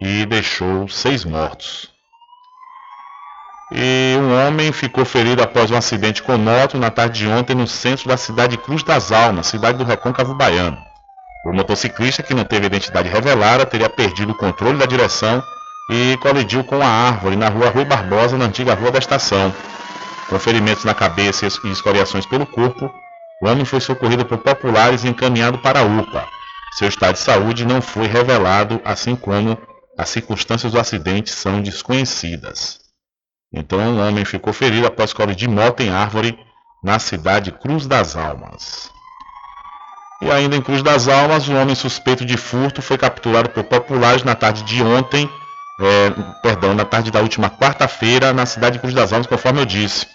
[0.00, 1.90] e deixou seis mortos.
[3.70, 7.66] E um homem ficou ferido após um acidente com moto na tarde de ontem no
[7.66, 10.78] centro da cidade de Cruz das Almas, cidade do Recôncavo Baiano.
[11.44, 15.42] O motociclista, que não teve identidade revelada, teria perdido o controle da direção
[15.90, 19.52] e colidiu com a árvore na rua Rui Barbosa, na antiga rua da estação.
[20.28, 22.92] Com ferimentos na cabeça e escoriações pelo corpo,
[23.42, 26.37] o homem foi socorrido por populares e encaminhado para a UPA.
[26.72, 29.58] Seu estado de saúde não foi revelado, assim como
[29.96, 32.78] as circunstâncias do acidente são desconhecidas.
[33.52, 36.38] Então, um homem ficou ferido após colidir moto em árvore
[36.84, 38.90] na cidade Cruz das Almas.
[40.20, 44.22] E ainda em Cruz das Almas, um homem suspeito de furto foi capturado por populares
[44.22, 45.28] na tarde de ontem,
[45.80, 46.10] é,
[46.42, 50.06] perdão, na tarde da última quarta-feira, na cidade de Cruz das Almas, conforme eu disse.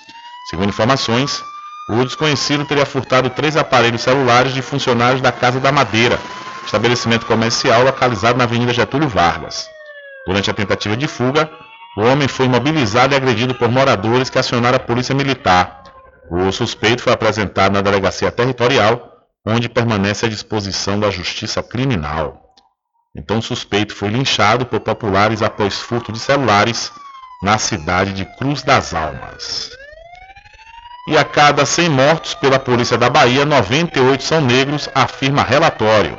[0.50, 1.42] Segundo informações,
[1.90, 6.20] o desconhecido teria furtado três aparelhos celulares de funcionários da Casa da Madeira,
[6.66, 9.68] estabelecimento comercial localizado na Avenida Getúlio Vargas.
[10.26, 11.50] Durante a tentativa de fuga,
[11.98, 15.84] o homem foi imobilizado e agredido por moradores que acionaram a polícia militar.
[16.32, 19.12] O suspeito foi apresentado na delegacia territorial,
[19.46, 22.56] onde permanece à disposição da justiça criminal.
[23.16, 26.92] Então, o suspeito foi linchado por populares após furto de celulares
[27.44, 29.83] na cidade de Cruz das Almas.
[31.06, 36.18] E a cada 100 mortos pela polícia da Bahia, 98 são negros, afirma relatório.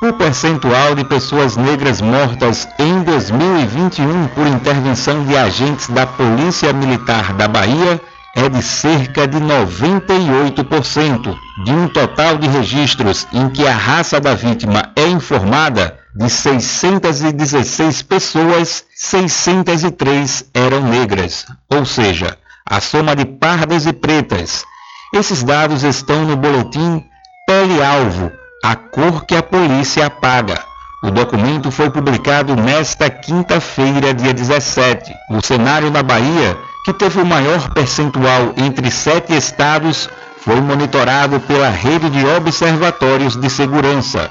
[0.00, 7.32] O percentual de pessoas negras mortas em 2021 por intervenção de agentes da Polícia Militar
[7.32, 8.00] da Bahia
[8.36, 14.34] é de cerca de 98%, de um total de registros em que a raça da
[14.34, 22.38] vítima é informada, de 616 pessoas, 603 eram negras, ou seja,
[22.68, 24.64] a soma de pardas e pretas.
[25.12, 27.04] Esses dados estão no boletim
[27.46, 28.32] Pele Alvo,
[28.64, 30.58] a cor que a polícia apaga.
[31.02, 35.12] O documento foi publicado nesta quinta-feira, dia 17.
[35.30, 40.08] O cenário na Bahia, que teve o maior percentual entre sete estados,
[40.38, 44.30] foi monitorado pela rede de observatórios de segurança.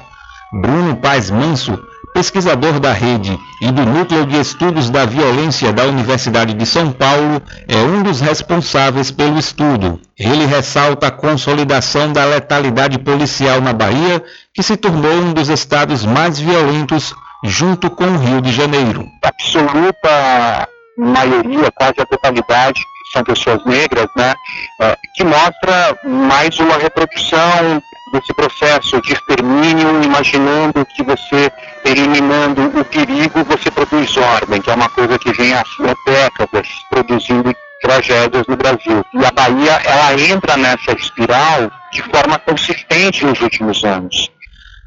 [0.52, 1.78] Bruno Paz Manso,
[2.14, 7.42] pesquisador da rede e do Núcleo de Estudos da Violência da Universidade de São Paulo,
[7.66, 10.00] é um dos responsáveis pelo estudo.
[10.16, 14.22] Ele ressalta a consolidação da letalidade policial na Bahia,
[14.54, 17.12] que se tornou um dos estados mais violentos,
[17.42, 19.04] junto com o Rio de Janeiro.
[19.20, 22.80] Absoluta maioria, quase a totalidade,
[23.12, 24.34] são pessoas negras, né,
[24.80, 27.82] é, que mostra mais uma reprodução
[28.14, 31.50] desse processo de extermínio, imaginando que você,
[31.84, 35.64] eliminando o perigo, você produz ordem, que é uma coisa que vem há
[36.06, 39.04] décadas produzindo tragédias no Brasil.
[39.12, 44.30] E a Bahia, ela entra nessa espiral de forma consistente nos últimos anos.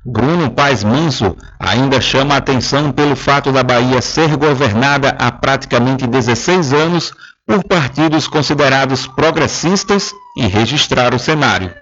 [0.05, 6.07] Bruno Paz Manso ainda chama a atenção pelo fato da Bahia ser governada há praticamente
[6.07, 7.11] 16 anos
[7.45, 11.73] por partidos considerados progressistas e registrar o cenário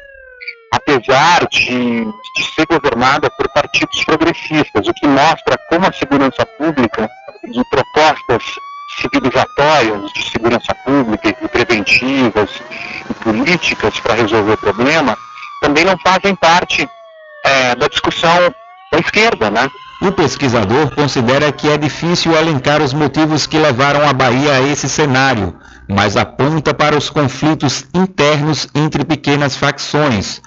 [0.74, 7.10] apesar de, de ser governada por partidos progressistas, o que mostra como a segurança pública
[7.44, 8.44] e propostas
[9.02, 12.50] civilizatórias de segurança pública e preventivas
[13.10, 15.18] e políticas para resolver o problema
[15.62, 16.88] também não fazem parte
[17.44, 18.54] é, da discussão
[18.92, 19.70] da esquerda, né?
[20.02, 24.90] O pesquisador considera que é difícil elencar os motivos que levaram a Bahia a esse
[24.90, 25.56] cenário,
[25.88, 30.42] mas aponta para os conflitos internos entre pequenas facções,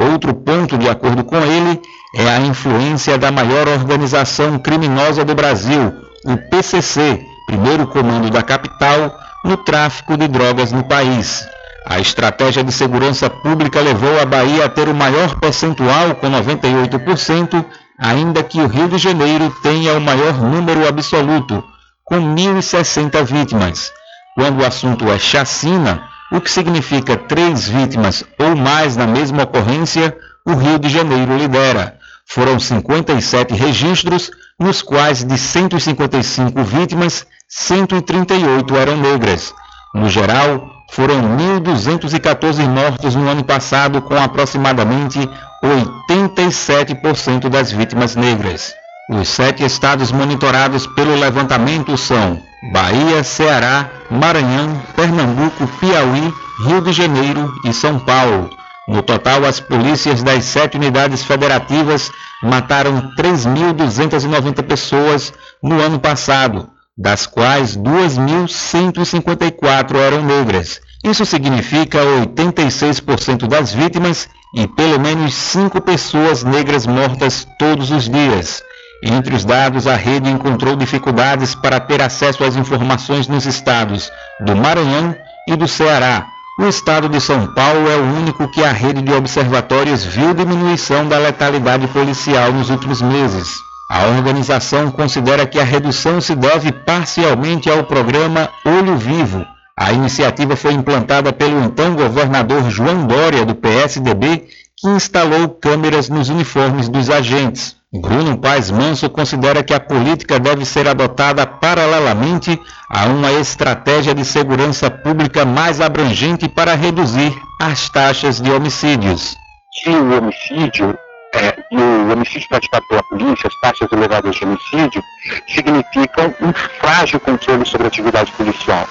[0.00, 1.78] Outro ponto, de acordo com ele,
[2.14, 5.92] é a influência da maior organização criminosa do Brasil,
[6.24, 9.14] o PCC, primeiro comando da capital,
[9.44, 11.46] no tráfico de drogas no país.
[11.86, 17.62] A estratégia de segurança pública levou a Bahia a ter o maior percentual, com 98%,
[17.98, 21.62] ainda que o Rio de Janeiro tenha o maior número absoluto,
[22.04, 23.92] com 1.060 vítimas.
[24.34, 30.16] Quando o assunto é chacina, o que significa três vítimas ou mais na mesma ocorrência,
[30.46, 31.98] o Rio de Janeiro lidera.
[32.26, 39.52] Foram 57 registros, nos quais de 155 vítimas, 138 eram negras.
[39.92, 45.18] No geral, foram 1.214 mortos no ano passado, com aproximadamente
[45.64, 48.79] 87% das vítimas negras.
[49.12, 52.40] Os sete estados monitorados pelo levantamento são
[52.72, 56.32] Bahia, Ceará, Maranhão, Pernambuco, Piauí,
[56.64, 58.48] Rio de Janeiro e São Paulo.
[58.86, 62.08] No total, as polícias das sete unidades federativas
[62.40, 70.80] mataram 3.290 pessoas no ano passado, das quais 2.154 eram negras.
[71.02, 78.62] Isso significa 86% das vítimas e pelo menos 5 pessoas negras mortas todos os dias.
[79.02, 84.10] Entre os dados, a rede encontrou dificuldades para ter acesso às informações nos estados
[84.40, 85.16] do Maranhão
[85.48, 86.26] e do Ceará.
[86.58, 91.08] O estado de São Paulo é o único que a rede de observatórios viu diminuição
[91.08, 93.48] da letalidade policial nos últimos meses.
[93.90, 99.44] A organização considera que a redução se deve parcialmente ao programa Olho Vivo.
[99.74, 104.46] A iniciativa foi implantada pelo então governador João Dória, do PSDB,
[104.76, 107.79] que instalou câmeras nos uniformes dos agentes.
[107.92, 112.56] Bruno Paes Manso considera que a política deve ser adotada paralelamente
[112.88, 119.34] a uma estratégia de segurança pública mais abrangente para reduzir as taxas de homicídios.
[119.82, 120.96] Se o homicídio
[121.34, 125.02] é, e o homicídio praticado pela polícia, as taxas elevadas de homicídio,
[125.48, 128.86] significam um frágil controle sobre a atividade policial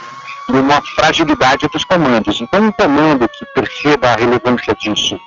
[0.50, 2.42] e uma fragilidade dos comandos.
[2.42, 5.18] Então, um comando que perceba a relevância disso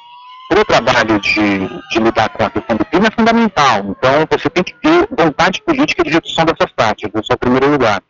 [0.53, 3.79] para o trabalho de, de lidar com a questão do crime é fundamental.
[3.87, 7.71] Então, você tem que ter vontade política de redução dessas taxas, esse é o primeiro
[7.71, 8.03] lugar.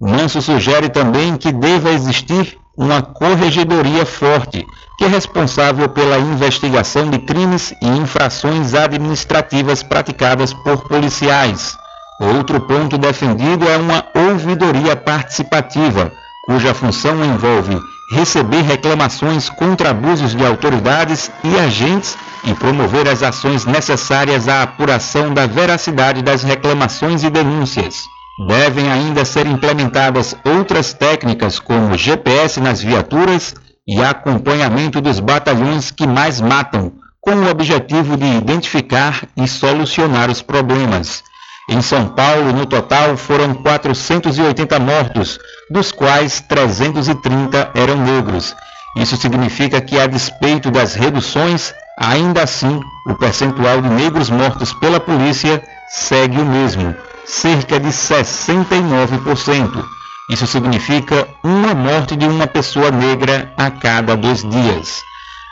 [0.00, 4.64] Manso sugere também que deva existir uma corregedoria forte,
[4.96, 11.76] que é responsável pela investigação de crimes e infrações administrativas praticadas por policiais.
[12.20, 16.12] Outro ponto defendido é uma ouvidoria participativa,
[16.46, 17.76] cuja função envolve
[18.10, 25.34] receber reclamações contra abusos de autoridades e agentes e promover as ações necessárias à apuração
[25.34, 28.04] da veracidade das reclamações e denúncias.
[28.46, 33.54] Devem ainda ser implementadas outras técnicas como GPS nas viaturas
[33.86, 40.40] e acompanhamento dos batalhões que mais matam, com o objetivo de identificar e solucionar os
[40.40, 41.24] problemas.
[41.70, 45.38] Em São Paulo, no total, foram 480 mortos,
[45.70, 48.56] dos quais 330 eram negros.
[48.96, 54.98] Isso significa que, a despeito das reduções, ainda assim, o percentual de negros mortos pela
[54.98, 56.96] polícia segue o mesmo,
[57.26, 59.84] cerca de 69%.
[60.30, 65.02] Isso significa uma morte de uma pessoa negra a cada dois dias.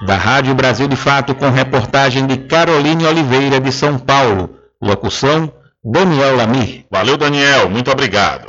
[0.07, 4.51] Da Rádio Brasil de Fato, com reportagem de Caroline Oliveira, de São Paulo.
[4.81, 5.51] Locução:
[5.89, 6.85] Daniel Lamir.
[6.91, 7.71] Valeu, Daniel.
[7.71, 8.49] Muito obrigado.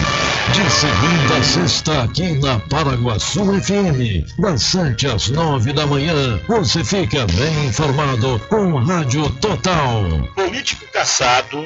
[0.53, 6.83] De segunda a sexta, aqui na Paraguaçu FM, das 7 às 9 da manhã, você
[6.83, 10.03] fica bem informado com Rádio Total.
[10.35, 11.65] Político caçado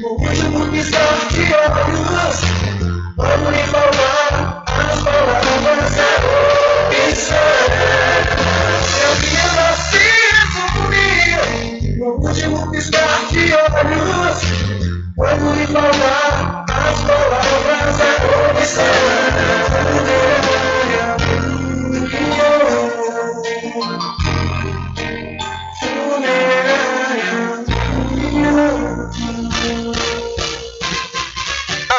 [0.00, 2.36] no último piscar de olhos.
[3.16, 6.10] Vamos lhe falar as palavras da
[7.10, 7.36] opção.
[8.88, 14.38] Que a vida se resume no último piscar de olhos.
[15.16, 19.04] Quando lhe falar as palavras da comissão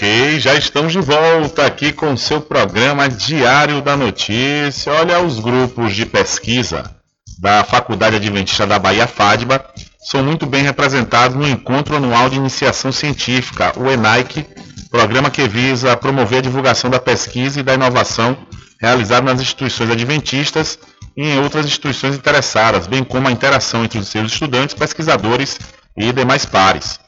[0.00, 4.90] Ok, já estamos de volta aqui com o seu programa Diário da Notícia.
[4.94, 6.90] Olha, os grupos de pesquisa
[7.38, 9.62] da Faculdade Adventista da Bahia FADBA
[10.02, 14.46] são muito bem representados no Encontro Anual de Iniciação Científica, o ENAIC,
[14.90, 18.38] programa que visa promover a divulgação da pesquisa e da inovação
[18.80, 20.78] realizada nas instituições adventistas
[21.14, 25.58] e em outras instituições interessadas, bem como a interação entre os seus estudantes, pesquisadores
[25.94, 26.98] e demais pares.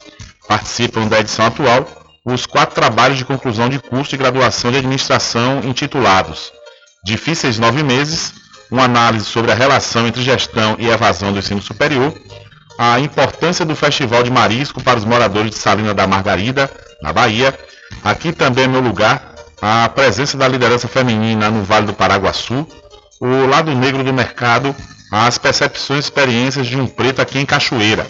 [0.47, 5.61] Participam da edição atual os quatro trabalhos de conclusão de curso de graduação de administração
[5.63, 6.51] intitulados
[7.03, 8.33] Difíceis Nove Meses,
[8.71, 12.13] uma análise sobre a relação entre gestão e evasão do ensino superior,
[12.77, 16.71] a importância do Festival de Marisco para os moradores de Salina da Margarida,
[17.01, 17.53] na Bahia,
[18.05, 22.65] aqui também é meu lugar, a presença da liderança feminina no Vale do Paraguaçu,
[23.19, 24.73] o lado negro do mercado,
[25.11, 28.07] as percepções e experiências de um preto aqui em Cachoeira.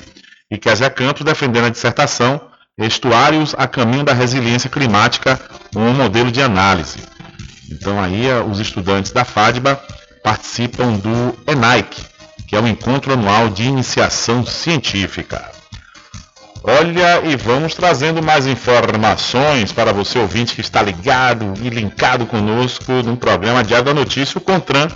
[0.52, 2.40] E Kézia Campos defendendo a dissertação
[2.78, 5.40] Estuários a caminho da resiliência climática,
[5.76, 6.98] um modelo de análise.
[7.72, 9.80] Então aí eh, os estudantes da FADBA
[10.24, 12.02] participam do ENAIC,
[12.48, 15.52] que é o Encontro Anual de Iniciação Científica.
[16.64, 22.92] Olha, e vamos trazendo mais informações para você ouvinte que está ligado e linkado conosco
[23.04, 24.88] no programa Diário da Notícia, o CONTRAN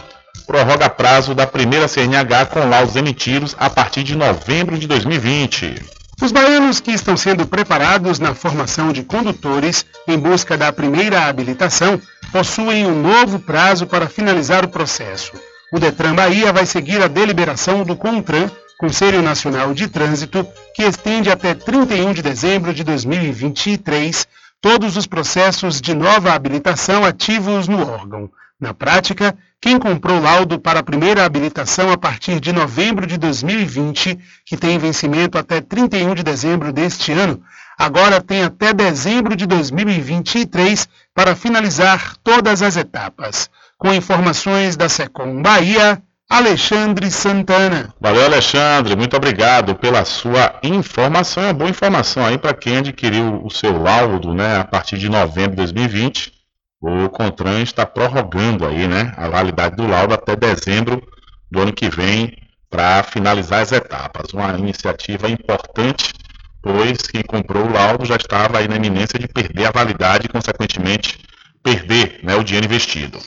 [0.47, 5.96] prorroga prazo da primeira CNH com laudos emitidos a partir de novembro de 2020.
[6.19, 12.01] Os baianos que estão sendo preparados na formação de condutores em busca da primeira habilitação
[12.31, 15.33] possuem um novo prazo para finalizar o processo.
[15.71, 18.49] O Detran Bahia vai seguir a deliberação do CONTRAN,
[18.79, 24.27] Conselho Nacional de Trânsito, que estende até 31 de dezembro de 2023
[24.59, 28.29] todos os processos de nova habilitação ativos no órgão.
[28.59, 34.17] Na prática, quem comprou laudo para a primeira habilitação a partir de novembro de 2020,
[34.43, 37.39] que tem vencimento até 31 de dezembro deste ano,
[37.77, 43.47] agora tem até dezembro de 2023 para finalizar todas as etapas.
[43.77, 47.93] Com informações da Secom Bahia, Alexandre Santana.
[48.01, 48.95] Valeu, Alexandre.
[48.95, 51.43] Muito obrigado pela sua informação.
[51.43, 55.09] É uma boa informação aí para quem adquiriu o seu laudo né, a partir de
[55.09, 56.36] novembro de 2020
[56.81, 61.01] o CONTRAN está prorrogando aí, né, a validade do laudo até dezembro
[61.49, 62.37] do ano que vem
[62.69, 64.33] para finalizar as etapas.
[64.33, 66.13] Uma iniciativa importante,
[66.61, 70.29] pois quem comprou o laudo já estava aí na iminência de perder a validade e,
[70.29, 71.19] consequentemente,
[71.63, 73.19] perder né, o dinheiro investido.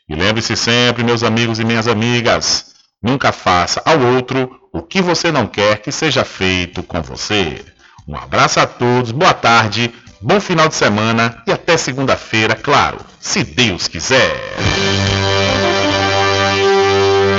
[0.09, 5.31] E lembre-se sempre, meus amigos e minhas amigas, nunca faça ao outro o que você
[5.31, 7.63] não quer que seja feito com você.
[8.07, 13.43] Um abraço a todos, boa tarde, bom final de semana e até segunda-feira, claro, se
[13.43, 14.35] Deus quiser.